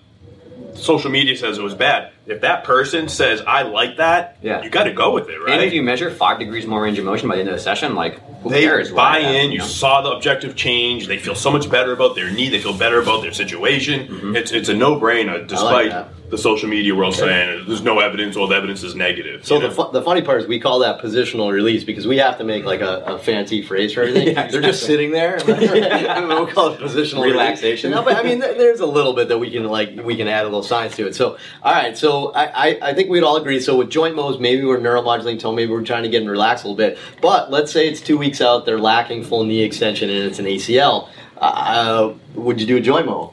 social 0.75 1.11
media 1.11 1.37
says 1.37 1.59
it 1.59 1.63
was 1.63 1.75
bad, 1.75 2.13
if 2.27 2.43
that 2.43 2.63
person 2.65 3.09
says 3.09 3.43
I 3.47 3.63
like 3.63 3.97
that, 3.97 4.39
Yeah. 4.43 4.63
you 4.63 4.71
got 4.71 4.85
to 4.85 4.93
go 4.93 5.13
with 5.13 5.29
it, 5.29 5.39
right? 5.39 5.55
And 5.55 5.63
if 5.63 5.73
you 5.73 5.83
measure 5.83 6.11
five 6.11 6.39
degrees 6.39 6.67
more 6.67 6.83
range 6.83 6.99
of 6.99 7.05
motion 7.05 7.29
by 7.29 7.35
the 7.37 7.41
end 7.41 7.51
of 7.51 7.57
the 7.57 7.61
session, 7.61 7.95
like 7.95 8.21
who 8.43 8.51
they 8.51 8.63
cares? 8.63 8.91
buy 8.93 9.19
in. 9.19 9.51
You 9.51 9.59
know? 9.59 9.65
saw 9.65 10.03
the 10.03 10.11
objective 10.11 10.55
change. 10.55 11.09
They 11.09 11.19
feel 11.19 11.35
so 11.35 11.51
much 11.51 11.69
better 11.69 11.93
about 11.93 12.15
their 12.15 12.31
knee. 12.31 12.49
They 12.49 12.61
feel 12.61 12.77
better 12.77 13.01
about 13.01 13.23
their 13.23 13.33
situation. 13.33 14.07
Mm-hmm. 14.09 14.37
It's 14.37 14.53
it's 14.53 14.69
a 14.69 14.75
no 14.75 15.01
brainer. 15.01 15.47
Despite 15.47 15.91
that. 15.91 16.09
The 16.31 16.39
social 16.39 16.69
media 16.69 16.95
world 16.95 17.15
saying 17.15 17.65
there's 17.67 17.83
no 17.83 18.01
evidence, 18.01 18.37
all 18.37 18.47
the 18.47 18.55
evidence 18.55 18.83
is 18.83 18.95
negative. 18.95 19.47
So 19.47 19.59
the, 19.59 19.71
fu- 19.71 19.91
the 19.93 20.03
funny 20.03 20.21
part 20.21 20.43
is 20.43 20.47
we 20.47 20.61
call 20.61 20.81
that 20.81 21.01
positional 21.01 21.51
release 21.51 21.85
because 21.85 22.07
we 22.07 22.19
have 22.19 22.37
to 22.39 22.45
make 22.45 22.65
like 22.65 22.83
a, 22.83 23.03
a 23.07 23.19
fancy 23.19 23.63
phrase 23.63 23.95
for 23.95 24.03
everything. 24.03 24.19
Yeah, 24.29 24.49
They're 24.49 24.61
just 24.61 24.85
sitting 24.85 25.11
there. 25.11 25.37
and 25.49 26.29
we'll 26.29 26.47
call 26.47 26.73
it 26.75 26.81
positional. 26.81 27.25
Relaxation. 27.25 27.91
No, 27.91 28.03
but 28.03 28.17
I 28.17 28.23
mean, 28.23 28.41
there's 28.41 28.81
a 28.81 28.87
little 28.87 29.15
bit 29.15 29.29
that 29.29 29.39
we 29.39 29.51
can 29.51 29.65
like 29.65 29.97
we 30.05 30.17
can 30.17 30.29
add 30.29 30.43
a 30.43 30.45
little 30.45 30.63
science 30.63 30.97
to 30.97 31.07
it. 31.07 31.15
So, 31.15 31.39
all 31.63 31.73
right. 31.73 31.97
So 31.97 32.33
I, 32.33 32.45
I, 32.45 32.79
I 32.83 32.95
think 32.95 33.09
we'd 33.09 33.23
all 33.23 33.37
agree. 33.37 33.61
So 33.61 33.77
with 33.79 33.91
joint 33.91 34.17
moves, 34.17 34.39
maybe 34.39 34.65
we're 34.65 34.79
neuromodulating 34.79 35.41
tone, 35.41 35.55
maybe 35.55 35.73
we're 35.73 35.85
trying 35.85 36.03
to 36.03 36.09
get 36.09 36.19
them 36.19 36.27
to 36.27 36.33
relax 36.33 36.63
a 36.63 36.69
little 36.69 36.77
bit. 36.77 36.99
But 37.23 37.51
let's 37.51 37.73
say 37.73 37.89
it's 37.89 38.01
two 38.01 38.19
weeks 38.19 38.41
out, 38.41 38.67
they're 38.67 38.79
lacking 38.79 39.25
full 39.25 39.45
knee 39.45 39.63
extension, 39.63 40.11
and 40.11 40.25
it's 40.25 40.39
an 40.39 40.45
ACL. 40.45 41.09
Uh, 41.39 42.13
would 42.35 42.61
you 42.61 42.67
do 42.67 42.77
a 42.77 42.81
joint 42.81 43.07
move? 43.07 43.31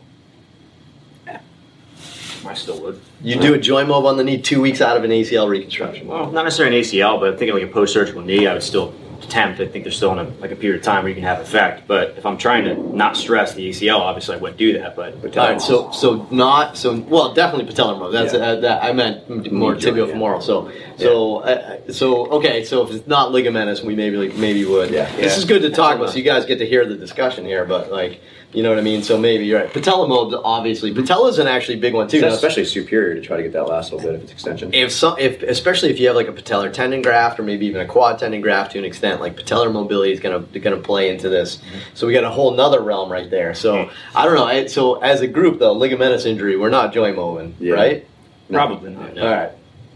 I 2.46 2.54
still 2.54 2.82
would. 2.82 3.02
You 3.22 3.40
do 3.40 3.54
a 3.54 3.58
joint 3.58 3.88
move 3.88 4.06
on 4.06 4.18
the 4.18 4.24
knee 4.24 4.42
two 4.42 4.62
weeks 4.62 4.82
out 4.82 4.98
of 4.98 5.04
an 5.04 5.12
ACL 5.12 5.50
reconstruction. 5.50 6.08
Well, 6.08 6.32
not 6.32 6.44
necessarily 6.44 6.78
an 6.78 6.84
ACL, 6.84 7.20
but 7.20 7.38
thinking 7.40 7.56
like 7.56 7.64
a 7.64 7.74
post-surgical 7.74 8.22
knee, 8.22 8.48
I 8.48 8.54
would 8.54 8.64
still 8.64 8.94
attempt. 9.24 9.60
I 9.60 9.68
think 9.68 9.84
there's 9.86 9.96
still 9.98 10.12
in 10.12 10.20
a, 10.20 10.30
like 10.40 10.52
a 10.52 10.56
period 10.56 10.80
of 10.80 10.84
time 10.86 11.04
where 11.04 11.10
you 11.10 11.16
can 11.16 11.24
have 11.24 11.40
effect. 11.40 11.88
But 11.88 12.16
if 12.18 12.26
I'm 12.26 12.38
trying 12.38 12.66
to 12.66 12.76
not 12.96 13.18
stress 13.18 13.54
the 13.56 13.70
ACL, 13.70 14.00
obviously 14.00 14.36
I 14.36 14.40
wouldn't 14.40 14.60
do 14.60 14.78
that. 14.78 14.96
But 14.96 15.36
All 15.38 15.48
right, 15.48 15.60
so 15.62 15.90
so 15.92 16.28
not 16.30 16.78
so 16.78 16.96
well. 17.00 17.34
Definitely 17.34 17.74
patellar 17.74 17.98
move. 17.98 18.12
That's 18.12 18.34
Yeah. 18.34 18.40
uh, 18.40 18.56
that 18.60 18.84
I 18.84 18.94
meant 18.94 19.52
more 19.52 19.74
Knee 19.74 19.80
joint, 19.80 19.96
tibial 19.96 20.08
yeah. 20.08 20.14
femoral. 20.14 20.42
So 20.42 20.72
so 20.98 21.38
uh, 21.38 21.92
so 21.92 22.28
okay. 22.28 22.64
So 22.66 22.84
if 22.86 22.92
it's 22.94 23.08
not 23.08 23.32
ligamentous, 23.32 23.84
we 23.84 23.96
maybe 23.96 24.18
like, 24.18 24.36
maybe 24.38 24.64
would. 24.66 24.92
Yeah. 24.92 25.06
This 25.16 25.34
Yeah. 25.34 25.38
is 25.40 25.46
good 25.46 25.62
to 25.64 25.72
talk 25.72 25.96
about, 25.96 26.12
so 26.12 26.18
you 26.18 26.24
guys 26.24 26.46
get 26.46 26.60
to 26.60 26.66
hear 26.66 26.86
the 26.86 26.96
discussion 26.96 27.46
here. 27.46 27.66
But 27.66 27.92
like, 27.92 28.22
you 28.56 28.64
know 28.64 28.70
what 28.70 28.80
I 28.80 28.82
mean. 28.82 29.04
So 29.04 29.18
maybe 29.18 29.46
you're 29.46 29.60
right. 29.60 29.72
Patella 29.72 30.08
moves, 30.08 30.36
obviously. 30.44 30.94
Patella's 30.94 31.40
an 31.40 31.48
actually 31.48 31.78
big 31.78 31.94
one 31.94 32.08
too. 32.08 32.22
Now, 32.22 32.30
especially 32.30 32.66
superior 32.66 33.14
to 33.16 33.22
try 33.22 33.38
to 33.38 33.44
get 33.44 33.52
that 33.54 33.68
last 33.68 33.92
little 33.92 34.08
bit 34.08 34.16
of 34.16 34.24
its 34.24 34.32
extension. 34.32 34.74
if 34.74 34.92
some, 34.92 35.18
if 35.20 35.44
especially 35.44 35.90
if 35.90 36.00
you 36.00 36.08
have 36.08 36.16
like 36.16 36.28
a 36.28 36.34
patellar 36.34 36.72
tendon 36.72 37.02
graft 37.02 37.40
or 37.40 37.44
maybe 37.44 37.66
even 37.66 37.82
a 37.82 37.86
quad 37.86 38.20
tendon 38.20 38.42
graft 38.42 38.72
to 38.72 38.80
an 38.80 38.86
extent, 38.86 39.20
like 39.20 39.36
patellar 39.36 39.72
mobility 39.72 40.14
is 40.14 40.20
gonna 40.20 40.40
gonna 40.40 40.78
play 40.78 41.10
into 41.10 41.30
this. 41.30 41.58
Mm-hmm. 41.58 41.78
So 41.94 42.08
we 42.08 42.14
got 42.14 42.24
a 42.24 42.30
whole 42.30 42.52
nother 42.52 42.82
realm 42.82 43.12
right 43.12 43.30
there. 43.30 43.54
So 43.54 43.76
mm-hmm. 43.76 44.18
I 44.18 44.26
don't 44.26 44.36
know. 44.36 44.46
I, 44.46 44.68
so 44.68 44.96
as 44.96 45.22
a 45.22 45.28
group 45.28 45.60
though, 45.60 45.76
ligamentous 45.76 46.26
injury, 46.26 46.58
we're 46.58 46.70
not 46.70 46.94
joint 46.94 47.16
moving, 47.16 47.56
Yeah. 47.60 47.74
right? 47.74 48.08
probably 48.50 48.92
not. 48.92 49.16
no. 49.16 49.28
All 49.28 49.34
right. 49.34 49.52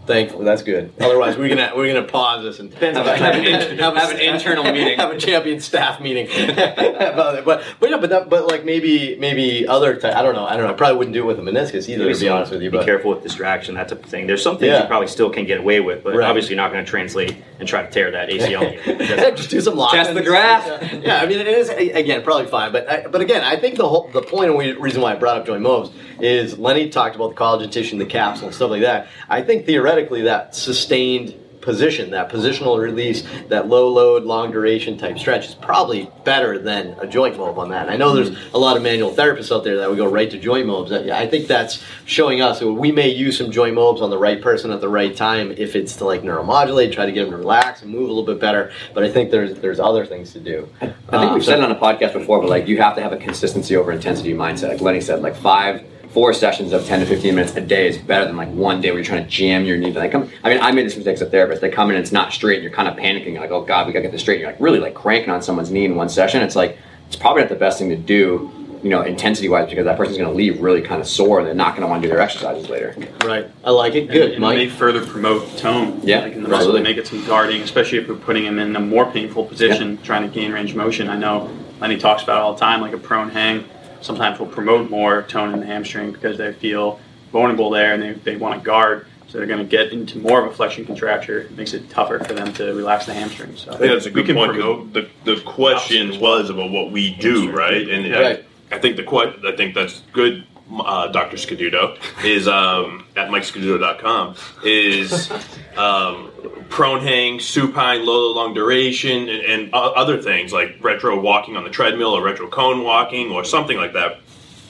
Thankfully, 0.10 0.44
that's 0.44 0.64
good. 0.64 0.92
Otherwise, 1.00 1.38
we're 1.38 1.50
gonna 1.50 1.72
we're 1.76 1.94
gonna 1.94 2.08
pause 2.08 2.44
this 2.44 2.60
and 2.60 2.72
Depends 2.72 2.98
have, 2.98 3.06
the 3.06 3.14
a- 3.14 3.18
type 3.20 3.36
of 3.36 3.80
have 3.80 3.96
a- 3.96 4.00
Have 4.00 4.10
an 4.10 4.20
internal 4.34 4.64
meeting. 4.64 4.98
have 4.98 5.12
a 5.12 5.20
champion 5.20 5.60
staff 5.60 6.02
meeting. 6.02 6.26
about 6.50 7.36
it. 7.36 7.46
But 7.46 7.64
but 7.80 7.92
yeah, 7.92 7.98
but 7.98 8.10
that, 8.10 8.28
but 8.28 8.48
like 8.48 8.66
maybe 8.66 9.16
maybe 9.18 9.68
other 9.68 9.96
ty- 9.96 10.18
I 10.20 10.24
don't 10.24 10.34
know 10.34 10.46
I 10.46 10.58
don't 10.58 10.66
know 10.66 10.74
I 10.74 10.76
probably 10.76 10.98
wouldn't 10.98 11.14
do 11.14 11.22
it 11.22 11.26
with 11.28 11.38
a 11.38 11.44
meniscus 11.44 11.88
either 11.88 12.00
Maybe 12.06 12.14
to 12.16 12.20
be 12.22 12.26
some- 12.26 12.36
honest 12.38 12.52
with 12.52 12.64
you. 12.64 12.72
Be 12.72 12.78
But 12.78 12.86
careful 12.88 13.12
with 13.12 13.22
distraction, 13.22 13.76
that 13.76 13.88
type 13.90 14.04
of 14.04 14.10
thing. 14.10 14.26
There's 14.26 14.42
some 14.42 14.58
things 14.58 14.70
Yeah. 14.72 14.82
you 14.82 14.88
probably 14.88 15.08
still 15.10 15.30
can 15.30 15.46
get 15.46 15.60
away 15.60 15.80
with, 15.80 16.04
but 16.04 16.16
Right. 16.16 16.28
obviously 16.28 16.56
you're 16.56 16.64
not 16.64 16.72
going 16.72 16.84
to 16.84 16.90
translate 16.90 17.36
and 17.60 17.68
try 17.68 17.84
to 17.84 17.90
tear 17.92 18.12
that 18.12 18.30
ACL. 18.30 18.72
again. 18.88 19.36
Just 19.38 19.50
do 19.50 19.60
some 19.62 19.76
lock 19.76 19.94
Test 19.94 20.14
the 20.14 20.22
graft. 20.24 20.68
Yeah, 20.68 20.94
yeah, 21.04 21.22
I 21.22 21.26
mean, 21.26 21.40
it 21.40 21.48
is 21.48 21.70
again 21.70 22.24
probably 22.24 22.48
fine, 22.48 22.72
but 22.72 22.90
I, 22.90 23.08
but 23.08 23.22
again, 23.22 23.44
I 23.44 23.58
think 23.58 23.76
the 23.76 23.88
whole 23.88 24.10
the 24.14 24.22
point 24.22 24.50
and 24.50 24.58
we- 24.58 24.72
reason 24.74 25.02
why 25.02 25.12
I 25.14 25.16
brought 25.16 25.38
up 25.38 25.46
joint 25.46 25.62
moves 25.62 25.92
is 26.20 26.58
Lenny 26.58 26.90
talked 26.90 27.16
about 27.16 27.30
the 27.30 27.36
collagen 27.36 27.72
tissue, 27.72 27.94
and 27.94 28.02
the 28.02 28.06
capsule, 28.06 28.48
and 28.48 28.56
stuff 28.56 28.70
like 28.72 28.82
that. 28.82 29.08
I 29.28 29.42
think 29.42 29.66
theoretically 29.66 30.22
that 30.24 30.56
sustained 30.56 31.36
position, 31.62 32.12
that 32.12 32.30
positional 32.30 32.80
release, 32.80 33.24
that 33.50 33.68
low 33.68 33.90
load, 33.90 34.24
long 34.24 34.52
duration 34.52 34.98
type 34.98 35.18
stretch 35.20 35.48
is 35.48 35.56
probably 35.56 36.10
better 36.24 36.58
than 36.60 36.96
a 37.00 37.08
joint 37.08 37.38
mob 37.38 37.58
on 37.60 37.70
that. 37.70 37.84
And 37.84 37.92
I 37.92 37.98
know 37.98 38.14
there's 38.16 38.32
a 38.54 38.58
lot 38.58 38.78
of 38.78 38.84
manual 38.84 39.12
therapists 39.12 39.56
out 39.56 39.64
there 39.64 39.78
that 39.78 39.90
would 39.90 39.98
go 39.98 40.08
right 40.10 40.30
to 40.32 40.38
joint 40.40 40.68
mobs. 40.68 40.92
I 40.92 41.10
I 41.20 41.28
think 41.28 41.48
that's 41.48 41.84
showing 42.06 42.42
us 42.42 42.60
that 42.60 42.72
we 42.72 42.92
may 42.92 43.10
use 43.10 43.38
some 43.38 43.52
joint 43.52 43.76
mobs 43.76 44.02
on 44.02 44.10
the 44.10 44.18
right 44.18 44.42
person 44.42 44.72
at 44.72 44.82
the 44.82 44.90
right 44.90 45.16
time 45.16 45.52
if 45.58 45.76
it's 45.76 45.96
to 45.98 46.06
like 46.06 46.22
neuromodulate, 46.22 46.92
try 46.94 47.06
to 47.06 47.12
get 47.12 47.24
them 47.24 47.32
to 47.32 47.38
relax 47.38 47.82
and 47.82 47.92
move 47.92 48.04
a 48.10 48.14
little 48.14 48.24
bit 48.26 48.40
better. 48.40 48.72
But 48.94 49.04
I 49.04 49.10
think 49.12 49.32
there's 49.32 49.56
there's 49.60 49.80
other 49.80 50.06
things 50.06 50.34
to 50.34 50.40
do. 50.40 50.68
I 50.82 50.86
think 50.88 50.96
Um, 51.14 51.34
we've 51.34 51.44
so- 51.44 51.52
said 51.52 51.60
it 51.60 51.66
on 51.66 51.72
a 51.72 51.76
podcast 51.80 52.14
before, 52.14 52.40
but 52.40 52.50
like 52.50 52.68
you 52.68 52.78
have 52.82 52.96
to 52.96 53.02
have 53.02 53.12
a 53.14 53.18
consistency 53.18 53.76
over 53.76 53.92
intensity 53.92 54.34
mindset. 54.34 54.70
Like 54.70 54.82
Lenny 54.82 55.02
said, 55.02 55.22
like 55.22 55.36
five, 55.36 55.84
four 56.10 56.34
sessions 56.34 56.74
of 56.74 56.86
ten 56.86 57.00
to 57.00 57.06
fifteen 57.06 57.36
minutes 57.36 57.56
a 57.56 57.62
day 57.62 57.88
is 57.88 57.98
better 57.98 58.26
than 58.26 58.36
like 58.38 58.50
one 58.50 58.82
day 58.82 58.90
where 58.90 59.00
you're 59.00 59.06
trying 59.06 59.24
to 59.24 59.30
jam 59.30 59.66
your 59.66 59.78
knee. 59.78 59.92
Like, 59.92 60.12
come, 60.12 60.30
I 60.44 60.50
mean, 60.50 60.60
I 60.62 60.72
made 60.72 60.86
this 60.86 60.96
mistake 60.96 61.16
as 61.16 61.22
a 61.22 61.30
therapist. 61.30 61.62
They 61.62 61.70
come 61.70 61.90
in 61.90 61.96
and 61.96 62.04
it's 62.04 62.12
not 62.12 62.34
straight, 62.34 62.56
and 62.56 62.64
you're 62.64 62.74
kind 62.74 62.88
of 62.88 62.96
panicking. 62.96 63.34
You're 63.34 63.42
like, 63.42 63.52
oh 63.52 63.62
god, 63.62 63.88
we 63.88 63.94
gotta 63.94 64.04
get 64.04 64.12
this 64.12 64.22
straight. 64.22 64.36
And 64.36 64.42
you're 64.42 64.52
like 64.52 64.62
really 64.62 64.80
like 64.80 64.96
cranking 64.96 65.30
on 65.30 65.42
someone's 65.42 65.72
knee 65.72 65.86
in 65.86 65.96
one 65.96 66.10
session. 66.10 66.42
It's 66.42 66.56
like 66.56 66.78
it's 67.08 67.16
probably 67.16 67.42
not 67.44 67.50
the 67.50 67.56
best 67.56 67.80
thing 67.80 67.90
to 67.90 67.98
do. 67.98 68.52
You 68.82 68.90
know, 68.90 69.02
intensity 69.02 69.50
wise, 69.50 69.70
because 69.70 69.84
that 69.84 69.98
person's 69.98 70.18
going 70.18 70.30
to 70.30 70.36
leave 70.38 70.62
really 70.62 70.82
kind 70.82 71.02
of 71.02 71.08
sore, 71.08 71.40
and 71.40 71.46
they're 71.46 71.54
not 71.54 71.72
going 71.72 71.82
to 71.82 71.88
want 71.88 72.02
to 72.02 72.08
do 72.08 72.14
their 72.14 72.22
exercises 72.22 72.70
later. 72.70 72.96
Right. 73.26 73.46
I 73.66 73.72
like 73.72 73.94
it. 73.94 74.08
Good, 74.08 74.32
and, 74.32 74.42
and 74.46 74.56
may 74.56 74.70
further 74.70 75.06
promote 75.06 75.58
tone. 75.58 76.00
Yeah, 76.02 76.22
like 76.22 76.32
in 76.32 76.44
the 76.44 76.50
absolutely. 76.50 76.80
muscle, 76.80 76.96
make 76.96 76.98
it 76.98 77.06
some 77.06 77.26
guarding, 77.26 77.62
especially 77.62 77.98
if 77.98 78.08
we're 78.08 78.16
putting 78.16 78.46
him 78.46 78.58
in 78.58 78.74
a 78.78 78.80
more 78.80 79.12
painful 79.12 79.44
position, 79.48 80.02
trying 80.02 80.22
to 80.22 80.34
gain 80.34 80.54
range 80.54 80.72
of 80.72 80.78
motion. 80.78 81.10
I 81.10 81.18
know 81.18 81.50
Lenny 81.82 81.98
talks 81.98 82.24
about 82.24 82.38
it 82.38 82.42
all 82.42 82.54
the 82.54 82.60
time, 82.62 82.80
like 82.80 82.94
a 82.94 82.98
prone 82.98 83.30
hang. 83.30 83.66
Sometimes 84.02 84.40
will 84.40 84.48
promote 84.48 84.90
more 84.90 85.24
tone 85.24 85.54
in 85.54 85.60
the 85.60 85.66
hamstring 85.66 86.12
because 86.12 86.38
they 86.38 86.54
feel 86.54 87.00
vulnerable 87.32 87.70
there 87.70 87.94
and 87.94 88.02
they, 88.02 88.14
they 88.14 88.36
want 88.38 88.60
to 88.60 88.66
guard. 88.66 89.06
So 89.28 89.38
they're 89.38 89.46
going 89.48 89.60
to 89.60 89.66
get 89.66 89.92
into 89.92 90.18
more 90.18 90.44
of 90.44 90.52
a 90.52 90.56
flexion 90.56 90.86
contracture. 90.86 91.42
It 91.42 91.52
makes 91.56 91.74
it 91.74 91.88
tougher 91.92 92.18
for 92.20 92.34
them 92.34 92.52
to 92.54 92.74
relax 92.74 93.06
the 93.06 93.14
hamstring. 93.14 93.56
So 93.58 93.72
I 93.74 93.78
think 93.78 93.92
that's 93.94 94.06
a 94.08 94.12
good 94.12 94.26
point. 94.36 94.54
promote- 94.54 94.94
'cause 94.94 95.04
The, 95.26 95.36
the 95.36 95.42
question 95.42 96.20
was 96.20 96.50
about 96.50 96.72
what 96.72 96.92
we 96.92 97.14
do, 97.16 97.52
right? 97.52 97.88
And 97.90 98.12
Right. 98.12 98.46
I, 98.72 98.76
I 98.76 98.80
think 98.80 98.96
the 98.98 99.06
I 99.46 99.56
think 99.56 99.76
that's 99.76 100.02
good. 100.14 100.46
Uh, 100.72 101.08
Dr. 101.08 101.38
Scaduto 101.38 101.98
is 102.24 102.48
um, 102.48 103.06
at 103.16 103.30
mikescaduto.com 103.30 104.36
is 104.64 105.32
um, 105.78 106.32
prone 106.70 107.02
hang, 107.02 107.40
supine, 107.40 108.06
low 108.06 108.34
long 108.34 108.54
duration, 108.54 109.30
and, 109.30 109.42
and 109.44 109.74
other 109.74 110.22
things 110.22 110.54
like 110.54 110.78
retro 110.82 111.20
walking 111.20 111.58
on 111.58 111.64
the 111.64 111.72
treadmill 111.72 112.16
or 112.16 112.24
retro 112.24 112.48
cone 112.48 112.84
walking 112.84 113.32
or 113.32 113.44
something 113.44 113.78
like 113.78 113.94
that. 113.94 114.20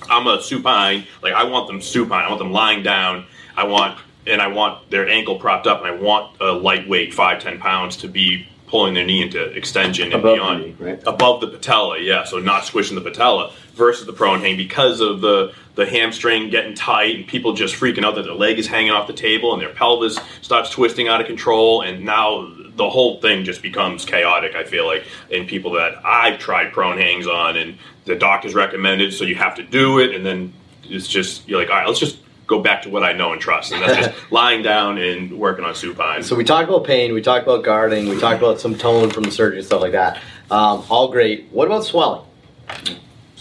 I'm 0.10 0.26
a 0.28 0.42
supine. 0.42 1.06
Like 1.22 1.34
I 1.34 1.44
want 1.44 1.68
them 1.68 1.82
supine. 1.82 2.24
I 2.24 2.30
want 2.30 2.40
them 2.40 2.52
lying 2.52 2.82
down. 2.82 3.26
I 3.58 3.66
want 3.66 4.00
and 4.26 4.42
I 4.42 4.48
want 4.48 4.90
their 4.90 5.08
ankle 5.08 5.38
propped 5.40 5.68
up, 5.68 5.80
and 5.84 5.88
I 5.88 5.92
want 5.92 6.38
a 6.40 6.52
lightweight 6.52 7.14
five 7.14 7.42
ten 7.42 7.60
pounds 7.60 7.98
to 7.98 8.08
be 8.08 8.48
pulling 8.68 8.94
their 8.94 9.06
knee 9.06 9.24
into 9.24 9.44
extension 9.52 10.06
and 10.06 10.14
Above 10.16 10.36
beyond 10.36 10.64
knee, 10.64 10.76
right? 10.80 11.04
above 11.08 11.42
the 11.42 11.48
patella. 11.48 12.00
Yeah, 12.00 12.24
so 12.24 12.40
not 12.40 12.66
squishing 12.66 12.96
the 12.96 13.02
patella 13.02 13.52
versus 13.74 14.06
the 14.06 14.14
prone 14.14 14.42
hang 14.42 14.58
because 14.58 15.02
of 15.02 15.22
the 15.22 15.54
the 15.80 15.86
hamstring 15.86 16.50
getting 16.50 16.76
tight 16.76 17.16
and 17.16 17.26
people 17.26 17.54
just 17.54 17.74
freaking 17.74 18.04
out 18.04 18.14
that 18.16 18.24
their 18.24 18.34
leg 18.34 18.60
is 18.60 18.68
hanging 18.68 18.92
off 18.92 19.08
the 19.08 19.14
table 19.14 19.54
and 19.54 19.62
their 19.62 19.74
pelvis 19.74 20.20
starts 20.42 20.70
twisting 20.70 21.08
out 21.08 21.22
of 21.22 21.26
control 21.26 21.82
and 21.84 22.04
now 22.04 22.54
the 22.76 22.90
whole 22.90 23.22
thing 23.22 23.46
just 23.46 23.62
becomes 23.62 24.04
chaotic 24.04 24.56
i 24.56 24.64
feel 24.66 24.86
like 24.86 25.06
in 25.30 25.48
people 25.48 25.72
that 25.72 25.94
i've 26.04 26.38
tried 26.38 26.74
prone 26.74 26.98
hangs 26.98 27.28
on 27.28 27.56
and 27.56 27.78
the 28.04 28.14
doctors 28.14 28.54
recommended 28.54 29.14
so 29.14 29.24
you 29.24 29.36
have 29.36 29.56
to 29.56 29.64
do 29.64 30.00
it 30.00 30.14
and 30.14 30.26
then 30.26 30.52
it's 30.84 31.08
just 31.08 31.48
you're 31.48 31.58
like 31.58 31.70
all 31.70 31.78
right 31.78 31.88
let's 31.88 32.00
just 32.00 32.18
go 32.46 32.60
back 32.62 32.82
to 32.82 32.90
what 32.90 33.02
i 33.02 33.14
know 33.14 33.32
and 33.32 33.40
trust 33.40 33.72
and 33.72 33.82
that's 33.82 34.08
just 34.08 34.32
lying 34.32 34.62
down 34.62 34.98
and 34.98 35.32
working 35.32 35.64
on 35.64 35.74
supine 35.74 36.22
So 36.22 36.36
we 36.36 36.44
talked 36.44 36.68
about 36.68 36.84
pain, 36.84 37.14
we 37.14 37.22
talked 37.22 37.44
about 37.44 37.64
guarding, 37.64 38.10
we 38.10 38.20
talked 38.20 38.42
about 38.42 38.60
some 38.60 38.76
tone 38.78 39.12
from 39.12 39.24
the 39.24 39.32
surgery 39.32 39.60
and 39.60 39.66
stuff 39.66 39.80
like 39.82 39.94
that. 39.94 40.18
Um, 40.52 40.84
all 40.90 41.10
great. 41.10 41.48
What 41.52 41.68
about 41.68 41.86
swelling? 41.86 42.26
That's 42.68 42.90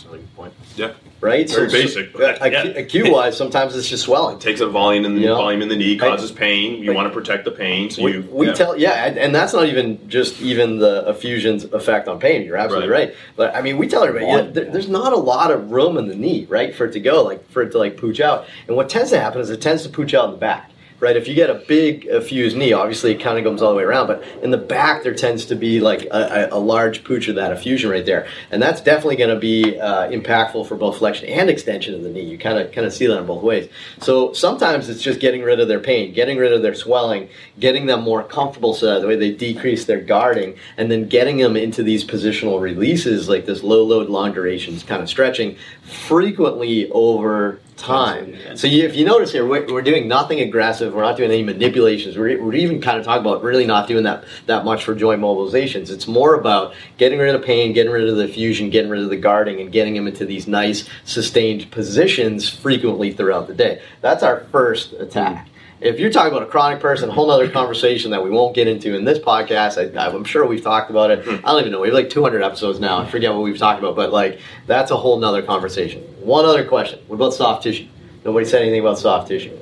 a 0.04 0.08
really 0.08 0.18
good 0.20 0.36
point. 0.36 0.52
yeah 0.76 0.92
Right? 1.20 1.50
Very 1.50 1.68
basic, 1.68 2.12
but 2.12 2.38
yeah. 2.52 2.62
acute 2.62 3.10
wise, 3.10 3.36
sometimes 3.36 3.74
it's 3.74 3.88
just 3.88 4.04
swelling. 4.04 4.38
takes 4.38 4.60
a 4.60 4.68
volume 4.68 5.04
in 5.04 5.16
the 5.16 5.22
Yeah. 5.22 5.34
volume 5.34 5.62
in 5.62 5.68
the 5.68 5.74
knee 5.74 5.96
causes 5.98 6.30
pain 6.30 6.80
you 6.80 6.90
Right. 6.90 6.96
want 6.96 7.08
to 7.08 7.14
protect 7.14 7.44
the 7.44 7.50
pain 7.50 7.90
so 7.90 8.04
We, 8.04 8.12
you 8.12 8.28
we 8.30 8.46
yeah. 8.46 8.52
tell, 8.52 8.78
yeah, 8.78 9.04
and, 9.06 9.18
and 9.18 9.34
that's 9.34 9.52
not 9.52 9.66
even 9.66 10.08
just 10.08 10.40
even 10.40 10.78
the 10.78 11.04
effusion's 11.08 11.64
effect 11.64 12.06
on 12.06 12.20
pain. 12.20 12.44
You're 12.44 12.56
absolutely 12.56 12.88
right. 12.90 13.08
Right. 13.08 13.14
But 13.36 13.56
I 13.56 13.62
mean, 13.62 13.78
we 13.78 13.88
tell 13.88 14.04
everybody 14.04 14.26
yeah, 14.30 14.42
there, 14.42 14.66
there's 14.66 14.88
not 14.88 15.12
a 15.12 15.16
lot 15.16 15.50
of 15.50 15.72
room 15.72 15.96
in 15.98 16.06
the 16.08 16.14
knee, 16.14 16.46
right, 16.48 16.72
for 16.74 16.84
it 16.86 16.92
to 16.92 17.00
go, 17.00 17.22
like 17.24 17.48
for 17.50 17.62
it 17.62 17.72
to 17.72 17.78
like 17.78 17.96
pooch 17.96 18.20
out. 18.20 18.46
And 18.68 18.76
what 18.76 18.88
tends 18.88 19.10
to 19.10 19.18
happen 19.20 19.40
is 19.40 19.50
it 19.50 19.60
tends 19.60 19.82
to 19.82 19.88
pooch 19.88 20.14
out 20.14 20.26
in 20.26 20.30
the 20.32 20.36
back. 20.38 20.70
Right, 21.00 21.16
if 21.16 21.28
you 21.28 21.34
get 21.34 21.48
a 21.48 21.54
big 21.54 22.06
effused 22.06 22.56
knee, 22.56 22.72
obviously 22.72 23.12
it 23.12 23.20
kind 23.20 23.38
of 23.38 23.44
comes 23.44 23.62
all 23.62 23.70
the 23.70 23.76
way 23.76 23.84
around, 23.84 24.08
but 24.08 24.24
in 24.42 24.50
the 24.50 24.58
back 24.58 25.04
there 25.04 25.14
tends 25.14 25.46
to 25.46 25.54
be 25.54 25.78
like 25.78 26.02
a, 26.06 26.48
a, 26.50 26.56
a 26.56 26.58
large 26.58 27.04
pooch 27.04 27.28
of 27.28 27.36
that 27.36 27.52
effusion 27.52 27.88
right 27.88 28.04
there, 28.04 28.26
and 28.50 28.60
that's 28.60 28.80
definitely 28.80 29.14
going 29.14 29.30
to 29.30 29.38
be 29.38 29.78
uh, 29.78 30.08
impactful 30.10 30.66
for 30.66 30.74
both 30.74 30.98
flexion 30.98 31.28
and 31.28 31.48
extension 31.48 31.94
of 31.94 32.02
the 32.02 32.08
knee. 32.08 32.24
You 32.24 32.36
kind 32.36 32.58
of 32.58 32.72
kind 32.72 32.84
of 32.84 32.92
see 32.92 33.06
that 33.06 33.16
in 33.16 33.26
both 33.26 33.44
ways. 33.44 33.70
So 34.00 34.32
sometimes 34.32 34.88
it's 34.88 35.00
just 35.00 35.20
getting 35.20 35.42
rid 35.42 35.60
of 35.60 35.68
their 35.68 35.78
pain, 35.78 36.12
getting 36.12 36.36
rid 36.36 36.52
of 36.52 36.62
their 36.62 36.74
swelling, 36.74 37.28
getting 37.60 37.86
them 37.86 38.00
more 38.00 38.24
comfortable 38.24 38.74
so 38.74 38.86
that 38.86 39.00
the 39.00 39.06
way 39.06 39.14
they 39.14 39.30
decrease 39.30 39.84
their 39.84 40.00
guarding, 40.00 40.56
and 40.76 40.90
then 40.90 41.06
getting 41.06 41.36
them 41.36 41.56
into 41.56 41.84
these 41.84 42.04
positional 42.04 42.60
releases 42.60 43.28
like 43.28 43.46
this 43.46 43.62
low 43.62 43.84
load, 43.84 44.08
long 44.08 44.32
durations 44.32 44.82
kind 44.82 45.00
of 45.00 45.08
stretching 45.08 45.56
frequently 45.82 46.90
over 46.90 47.60
time. 47.78 48.36
So 48.56 48.66
you, 48.66 48.84
if 48.84 48.96
you 48.96 49.04
notice 49.04 49.32
here, 49.32 49.46
we're, 49.46 49.66
we're 49.72 49.82
doing 49.82 50.08
nothing 50.08 50.40
aggressive. 50.40 50.92
We're 50.92 51.02
not 51.02 51.16
doing 51.16 51.30
any 51.30 51.42
manipulations. 51.42 52.18
We're, 52.18 52.42
we're 52.42 52.54
even 52.54 52.80
kind 52.80 52.98
of 52.98 53.04
talking 53.04 53.24
about 53.24 53.42
really 53.42 53.66
not 53.66 53.88
doing 53.88 54.04
that 54.04 54.24
that 54.46 54.64
much 54.64 54.84
for 54.84 54.94
joint 54.94 55.20
mobilizations. 55.20 55.90
It's 55.90 56.08
more 56.08 56.34
about 56.34 56.74
getting 56.98 57.18
rid 57.18 57.34
of 57.34 57.42
pain, 57.42 57.72
getting 57.72 57.92
rid 57.92 58.08
of 58.08 58.16
the 58.16 58.24
effusion, 58.24 58.70
getting 58.70 58.90
rid 58.90 59.02
of 59.02 59.10
the 59.10 59.16
guarding, 59.16 59.60
and 59.60 59.72
getting 59.72 59.94
them 59.94 60.06
into 60.06 60.26
these 60.26 60.46
nice 60.46 60.88
sustained 61.04 61.70
positions 61.70 62.48
frequently 62.48 63.12
throughout 63.12 63.46
the 63.46 63.54
day. 63.54 63.80
That's 64.00 64.22
our 64.22 64.40
first 64.52 64.92
attack. 64.94 65.46
Mm. 65.46 65.47
If 65.80 66.00
you're 66.00 66.10
talking 66.10 66.32
about 66.32 66.42
a 66.42 66.50
chronic 66.50 66.80
person, 66.80 67.08
a 67.08 67.12
whole 67.12 67.30
other 67.30 67.48
conversation 67.48 68.10
that 68.10 68.24
we 68.24 68.30
won't 68.30 68.54
get 68.54 68.66
into 68.66 68.96
in 68.96 69.04
this 69.04 69.18
podcast. 69.18 69.96
I, 69.96 70.06
I'm 70.06 70.24
sure 70.24 70.44
we've 70.44 70.62
talked 70.62 70.90
about 70.90 71.12
it. 71.12 71.24
Hmm. 71.24 71.46
I 71.46 71.52
don't 71.52 71.60
even 71.60 71.72
know. 71.72 71.80
We 71.80 71.88
have 71.88 71.94
like 71.94 72.10
200 72.10 72.42
episodes 72.42 72.80
now. 72.80 72.98
I 72.98 73.06
forget 73.06 73.32
what 73.32 73.42
we've 73.42 73.58
talked 73.58 73.78
about, 73.78 73.94
but 73.94 74.12
like 74.12 74.40
that's 74.66 74.90
a 74.90 74.96
whole 74.96 75.18
nother 75.18 75.42
conversation. 75.42 76.02
One 76.20 76.44
other 76.44 76.64
question. 76.64 76.98
What 77.06 77.16
about 77.16 77.32
soft 77.32 77.62
tissue? 77.62 77.86
Nobody 78.24 78.44
said 78.44 78.62
anything 78.62 78.80
about 78.80 78.98
soft 78.98 79.28
tissue. 79.28 79.56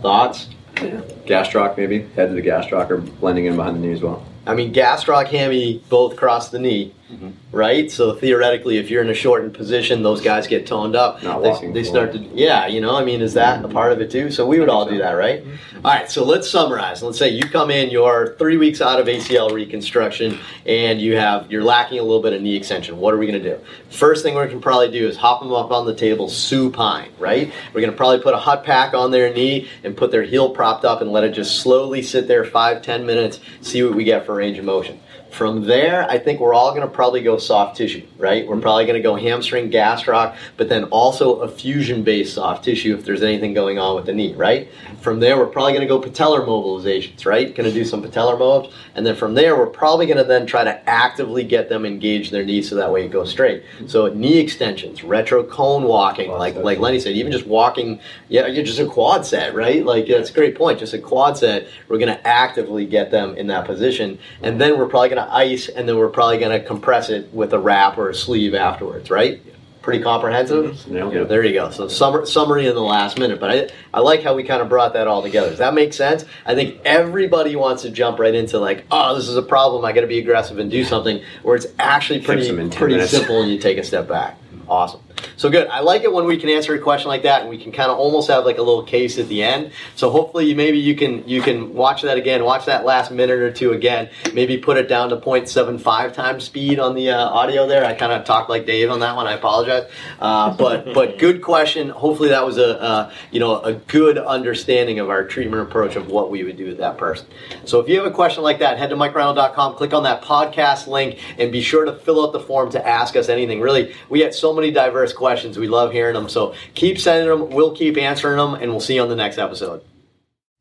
Thoughts? 0.00 0.48
Gastroc 0.76 1.76
maybe 1.76 2.06
head 2.14 2.28
to 2.28 2.34
the 2.34 2.42
gastroc 2.42 2.88
or 2.90 2.98
blending 2.98 3.46
in 3.46 3.56
behind 3.56 3.76
the 3.76 3.80
knee 3.80 3.92
as 3.92 4.00
well. 4.00 4.24
I 4.46 4.54
mean, 4.54 4.72
gastroc, 4.72 5.26
hammy, 5.26 5.82
both 5.88 6.16
cross 6.16 6.48
the 6.48 6.58
knee, 6.58 6.94
Mm-hmm. 7.10 7.30
right? 7.50 7.90
So 7.90 8.14
theoretically, 8.14 8.78
if 8.78 8.88
you're 8.88 9.02
in 9.02 9.10
a 9.10 9.14
shortened 9.14 9.52
position, 9.52 10.04
those 10.04 10.20
guys 10.20 10.46
get 10.46 10.64
toned 10.64 10.94
up. 10.94 11.20
Not 11.24 11.42
they, 11.42 11.72
they 11.72 11.82
start 11.82 12.12
to, 12.12 12.18
yeah, 12.18 12.68
you 12.68 12.80
know, 12.80 12.94
I 12.94 13.04
mean, 13.04 13.20
is 13.20 13.34
that 13.34 13.64
a 13.64 13.68
part 13.68 13.90
of 13.90 14.00
it 14.00 14.12
too? 14.12 14.30
So 14.30 14.46
we 14.46 14.60
would 14.60 14.68
all 14.68 14.88
do 14.88 14.98
that, 14.98 15.12
right? 15.12 15.44
All 15.84 15.90
right, 15.90 16.08
so 16.08 16.24
let's 16.24 16.48
summarize. 16.48 17.02
Let's 17.02 17.18
say 17.18 17.30
you 17.30 17.42
come 17.48 17.70
in, 17.70 17.90
you're 17.90 18.36
three 18.38 18.58
weeks 18.58 18.80
out 18.80 19.00
of 19.00 19.06
ACL 19.06 19.50
reconstruction, 19.50 20.38
and 20.66 21.00
you 21.00 21.16
have 21.16 21.50
you're 21.50 21.64
lacking 21.64 21.98
a 21.98 22.02
little 22.02 22.22
bit 22.22 22.32
of 22.32 22.42
knee 22.42 22.54
extension. 22.54 22.96
What 22.98 23.12
are 23.12 23.18
we 23.18 23.26
going 23.26 23.42
to 23.42 23.56
do? 23.56 23.60
First 23.88 24.22
thing 24.22 24.36
we 24.36 24.46
can 24.46 24.60
probably 24.60 24.92
do 24.92 25.08
is 25.08 25.16
hop 25.16 25.40
them 25.40 25.52
up 25.52 25.72
on 25.72 25.86
the 25.86 25.94
table 25.94 26.28
supine, 26.28 27.10
right? 27.18 27.52
We're 27.74 27.80
going 27.80 27.90
to 27.90 27.96
probably 27.96 28.20
put 28.20 28.34
a 28.34 28.38
hot 28.38 28.62
pack 28.62 28.94
on 28.94 29.10
their 29.10 29.34
knee 29.34 29.68
and 29.82 29.96
put 29.96 30.12
their 30.12 30.22
heel 30.22 30.50
propped 30.50 30.84
up 30.84 31.00
and 31.00 31.10
let 31.10 31.24
it 31.24 31.32
just 31.32 31.60
slowly 31.60 32.02
sit 32.02 32.28
there 32.28 32.44
five 32.44 32.82
ten 32.82 33.04
minutes. 33.04 33.40
See 33.62 33.82
what 33.82 33.94
we 33.94 34.04
get 34.04 34.26
for 34.26 34.34
range 34.36 34.58
of 34.58 34.64
motion. 34.64 35.00
From 35.30 35.64
there, 35.64 36.10
I 36.10 36.18
think 36.18 36.40
we're 36.40 36.54
all 36.54 36.70
going 36.70 36.82
to 36.82 36.92
probably 36.92 37.22
go 37.22 37.38
soft 37.38 37.76
tissue, 37.76 38.06
right? 38.18 38.46
We're 38.46 38.54
mm-hmm. 38.54 38.62
probably 38.62 38.84
going 38.84 38.96
to 38.96 39.02
go 39.02 39.14
hamstring, 39.14 39.70
gastroc, 39.70 40.36
but 40.56 40.68
then 40.68 40.84
also 40.84 41.36
a 41.40 41.48
fusion 41.48 42.02
based 42.02 42.34
soft 42.34 42.64
tissue 42.64 42.94
if 42.96 43.04
there's 43.04 43.22
anything 43.22 43.54
going 43.54 43.78
on 43.78 43.96
with 43.96 44.06
the 44.06 44.12
knee, 44.12 44.34
right? 44.34 44.68
From 45.00 45.20
there, 45.20 45.38
we're 45.38 45.46
probably 45.46 45.72
going 45.72 45.86
to 45.86 45.88
go 45.88 46.00
patellar 46.00 46.44
mobilizations, 46.44 47.24
right? 47.24 47.54
Going 47.54 47.68
to 47.68 47.74
do 47.74 47.84
some 47.84 48.02
patellar 48.02 48.38
mobs. 48.38 48.74
And 48.94 49.06
then 49.06 49.14
from 49.14 49.34
there, 49.34 49.56
we're 49.56 49.66
probably 49.66 50.06
going 50.06 50.18
to 50.18 50.24
then 50.24 50.46
try 50.46 50.64
to 50.64 50.88
actively 50.88 51.44
get 51.44 51.68
them 51.68 51.86
engage 51.86 52.30
their 52.30 52.44
knee 52.44 52.62
so 52.62 52.74
that 52.76 52.92
way 52.92 53.04
it 53.04 53.10
goes 53.10 53.30
straight. 53.30 53.62
So 53.86 54.08
knee 54.08 54.38
extensions, 54.38 55.04
retro 55.04 55.44
cone 55.44 55.84
walking, 55.84 56.30
like 56.30 56.56
like 56.56 56.78
Lenny 56.78 56.98
said, 56.98 57.12
even 57.12 57.32
just 57.32 57.46
walking, 57.46 58.00
yeah, 58.28 58.46
you're 58.46 58.64
just 58.64 58.78
a 58.78 58.86
quad 58.86 59.24
set, 59.24 59.54
right? 59.54 59.84
Like 59.84 60.06
that's 60.06 60.30
a 60.30 60.32
great 60.32 60.56
point. 60.56 60.78
Just 60.78 60.94
a 60.94 60.98
quad 60.98 61.38
set, 61.38 61.68
we're 61.88 61.98
going 61.98 62.14
to 62.14 62.26
actively 62.26 62.84
get 62.86 63.10
them 63.10 63.36
in 63.36 63.46
that 63.48 63.64
position. 63.64 64.18
And 64.42 64.60
then 64.60 64.78
we're 64.78 64.88
probably 64.88 65.08
going 65.08 65.19
to 65.19 65.19
ice, 65.30 65.68
and 65.68 65.88
then 65.88 65.98
we're 65.98 66.08
probably 66.08 66.38
going 66.38 66.58
to 66.58 66.64
compress 66.66 67.10
it 67.10 67.32
with 67.32 67.52
a 67.52 67.58
wrap 67.58 67.98
or 67.98 68.10
a 68.10 68.14
sleeve 68.14 68.54
afterwards, 68.54 69.10
right? 69.10 69.42
Pretty 69.82 70.02
comprehensive. 70.02 70.78
Yeah, 70.88 71.08
it. 71.08 71.28
there 71.28 71.42
you 71.42 71.54
go. 71.54 71.70
So 71.70 71.88
summer, 71.88 72.26
summary 72.26 72.66
in 72.66 72.74
the 72.74 72.82
last 72.82 73.18
minute, 73.18 73.40
but 73.40 73.50
I, 73.50 73.70
I 73.96 74.00
like 74.00 74.22
how 74.22 74.34
we 74.34 74.44
kind 74.44 74.60
of 74.60 74.68
brought 74.68 74.92
that 74.92 75.06
all 75.06 75.22
together. 75.22 75.48
Does 75.48 75.58
that 75.58 75.72
make 75.72 75.94
sense? 75.94 76.26
I 76.44 76.54
think 76.54 76.80
everybody 76.84 77.56
wants 77.56 77.82
to 77.82 77.90
jump 77.90 78.18
right 78.18 78.34
into 78.34 78.58
like, 78.58 78.84
oh, 78.90 79.16
this 79.16 79.26
is 79.26 79.36
a 79.38 79.42
problem. 79.42 79.84
I 79.86 79.92
got 79.92 80.02
to 80.02 80.06
be 80.06 80.18
aggressive 80.18 80.58
and 80.58 80.70
do 80.70 80.84
something. 80.84 81.22
Where 81.42 81.56
it's 81.56 81.66
actually 81.78 82.20
pretty 82.20 82.46
them 82.46 82.58
in 82.58 82.68
10 82.68 82.78
pretty 82.78 82.94
minutes. 82.96 83.10
simple, 83.10 83.40
and 83.40 83.50
you 83.50 83.58
take 83.58 83.78
a 83.78 83.82
step 83.82 84.06
back. 84.06 84.36
Awesome. 84.68 85.00
So 85.36 85.50
good. 85.50 85.68
I 85.68 85.80
like 85.80 86.02
it 86.02 86.12
when 86.12 86.26
we 86.26 86.36
can 86.36 86.48
answer 86.48 86.74
a 86.74 86.78
question 86.78 87.08
like 87.08 87.22
that, 87.22 87.42
and 87.42 87.50
we 87.50 87.58
can 87.58 87.72
kind 87.72 87.90
of 87.90 87.98
almost 87.98 88.28
have 88.28 88.44
like 88.44 88.58
a 88.58 88.62
little 88.62 88.82
case 88.82 89.18
at 89.18 89.28
the 89.28 89.42
end. 89.42 89.72
So 89.96 90.10
hopefully, 90.10 90.54
maybe 90.54 90.78
you 90.78 90.94
can 90.94 91.26
you 91.28 91.42
can 91.42 91.74
watch 91.74 92.02
that 92.02 92.16
again, 92.16 92.44
watch 92.44 92.66
that 92.66 92.84
last 92.84 93.10
minute 93.10 93.38
or 93.38 93.52
two 93.52 93.72
again. 93.72 94.10
Maybe 94.34 94.58
put 94.58 94.76
it 94.76 94.88
down 94.88 95.10
to 95.10 95.16
0.75 95.16 96.12
times 96.12 96.44
speed 96.44 96.78
on 96.78 96.94
the 96.94 97.10
uh, 97.10 97.28
audio 97.28 97.66
there. 97.66 97.84
I 97.84 97.94
kind 97.94 98.12
of 98.12 98.24
talked 98.24 98.50
like 98.50 98.66
Dave 98.66 98.90
on 98.90 99.00
that 99.00 99.16
one. 99.16 99.26
I 99.26 99.32
apologize, 99.32 99.90
uh, 100.20 100.56
but 100.56 100.92
but 100.94 101.18
good 101.18 101.42
question. 101.42 101.88
Hopefully, 101.88 102.30
that 102.30 102.44
was 102.44 102.58
a 102.58 102.80
uh, 102.80 103.12
you 103.30 103.40
know 103.40 103.60
a 103.60 103.74
good 103.74 104.18
understanding 104.18 104.98
of 104.98 105.10
our 105.10 105.24
treatment 105.24 105.62
approach 105.62 105.96
of 105.96 106.08
what 106.08 106.30
we 106.30 106.44
would 106.44 106.56
do 106.56 106.66
with 106.66 106.78
that 106.78 106.98
person. 106.98 107.26
So 107.64 107.80
if 107.80 107.88
you 107.88 107.96
have 107.96 108.06
a 108.06 108.14
question 108.14 108.42
like 108.42 108.58
that, 108.60 108.78
head 108.78 108.90
to 108.90 108.96
mikereinold.com, 108.96 109.76
click 109.76 109.92
on 109.92 110.02
that 110.04 110.22
podcast 110.22 110.86
link, 110.86 111.18
and 111.38 111.52
be 111.52 111.60
sure 111.60 111.84
to 111.84 111.92
fill 111.92 112.26
out 112.26 112.32
the 112.32 112.40
form 112.40 112.70
to 112.70 112.86
ask 112.86 113.16
us 113.16 113.28
anything. 113.28 113.60
Really, 113.60 113.94
we 114.08 114.20
had 114.20 114.34
so 114.34 114.52
many 114.52 114.70
diverse 114.70 115.09
questions. 115.12 115.58
We 115.58 115.68
love 115.68 115.92
hearing 115.92 116.14
them. 116.14 116.28
So 116.28 116.54
keep 116.74 116.98
sending 116.98 117.28
them. 117.28 117.50
We'll 117.50 117.74
keep 117.74 117.96
answering 117.96 118.36
them, 118.36 118.54
and 118.54 118.70
we'll 118.70 118.80
see 118.80 118.94
you 118.94 119.02
on 119.02 119.08
the 119.08 119.16
next 119.16 119.38
episode. 119.38 119.82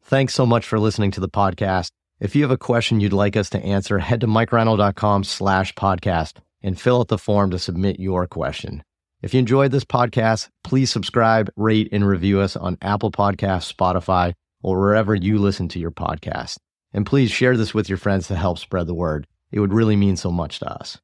Thanks 0.04 0.34
so 0.34 0.46
much 0.46 0.66
for 0.66 0.80
listening 0.80 1.12
to 1.12 1.20
the 1.20 1.30
podcast. 1.30 1.92
If 2.20 2.36
you 2.36 2.42
have 2.42 2.52
a 2.52 2.58
question 2.58 3.00
you'd 3.00 3.14
like 3.14 3.38
us 3.38 3.50
to 3.52 3.64
answer, 3.64 4.00
head 4.00 4.22
to 4.22 4.28
mikereinold.com 4.28 5.24
slash 5.24 5.74
podcast 5.76 6.38
and 6.62 6.80
fill 6.80 7.00
out 7.00 7.08
the 7.08 7.18
form 7.18 7.52
to 7.52 7.60
submit 7.60 8.00
your 8.00 8.28
question. 8.28 8.84
If 9.22 9.34
you 9.34 9.40
enjoyed 9.40 9.72
this 9.72 9.86
podcast, 9.86 10.50
please 10.64 10.90
subscribe, 10.90 11.50
rate, 11.56 11.90
and 11.92 12.08
review 12.08 12.40
us 12.40 12.56
on 12.56 12.78
Apple 12.82 13.12
Podcasts, 13.12 13.74
Spotify, 13.74 14.34
or 14.62 14.80
wherever 14.80 15.14
you 15.14 15.38
listen 15.38 15.68
to 15.70 15.80
your 15.80 15.92
podcast. 15.92 16.58
And 16.94 17.06
please 17.06 17.30
share 17.30 17.56
this 17.56 17.74
with 17.74 17.88
your 17.88 17.98
friends 17.98 18.28
to 18.28 18.36
help 18.36 18.60
spread 18.60 18.88
the 18.88 18.94
word. 18.94 19.28
It 19.52 19.60
would 19.60 19.74
really 19.74 19.96
mean 19.96 20.16
so 20.16 20.32
much 20.32 20.60
to 20.60 20.72
us. 20.72 20.98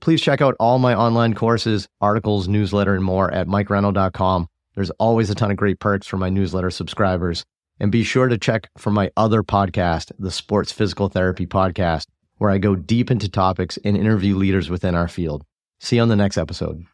Please 0.00 0.20
check 0.20 0.40
out 0.40 0.54
all 0.60 0.78
my 0.78 0.94
online 0.94 1.34
courses, 1.34 1.88
articles, 2.00 2.48
newsletter, 2.48 2.94
and 2.94 3.04
more 3.04 3.30
at 3.32 3.46
mikereinold.com. 3.46 4.48
There's 4.74 4.90
always 4.90 5.30
a 5.30 5.34
ton 5.34 5.50
of 5.50 5.56
great 5.56 5.80
perks 5.80 6.06
for 6.06 6.16
my 6.16 6.28
newsletter 6.28 6.70
subscribers. 6.70 7.44
And 7.78 7.92
be 7.92 8.04
sure 8.04 8.28
to 8.28 8.38
check 8.38 8.70
for 8.78 8.90
my 8.90 9.10
other 9.16 9.42
podcast, 9.42 10.12
the 10.18 10.30
Sports 10.30 10.72
Physical 10.72 11.08
Therapy 11.08 11.46
Podcast, 11.46 12.06
where 12.38 12.50
I 12.50 12.58
go 12.58 12.74
deep 12.74 13.10
into 13.10 13.28
topics 13.28 13.78
and 13.84 13.96
interview 13.96 14.36
leaders 14.36 14.70
within 14.70 14.94
our 14.94 15.08
field. 15.08 15.44
See 15.80 15.96
you 15.96 16.02
on 16.02 16.08
the 16.08 16.16
next 16.16 16.38
episode. 16.38 16.86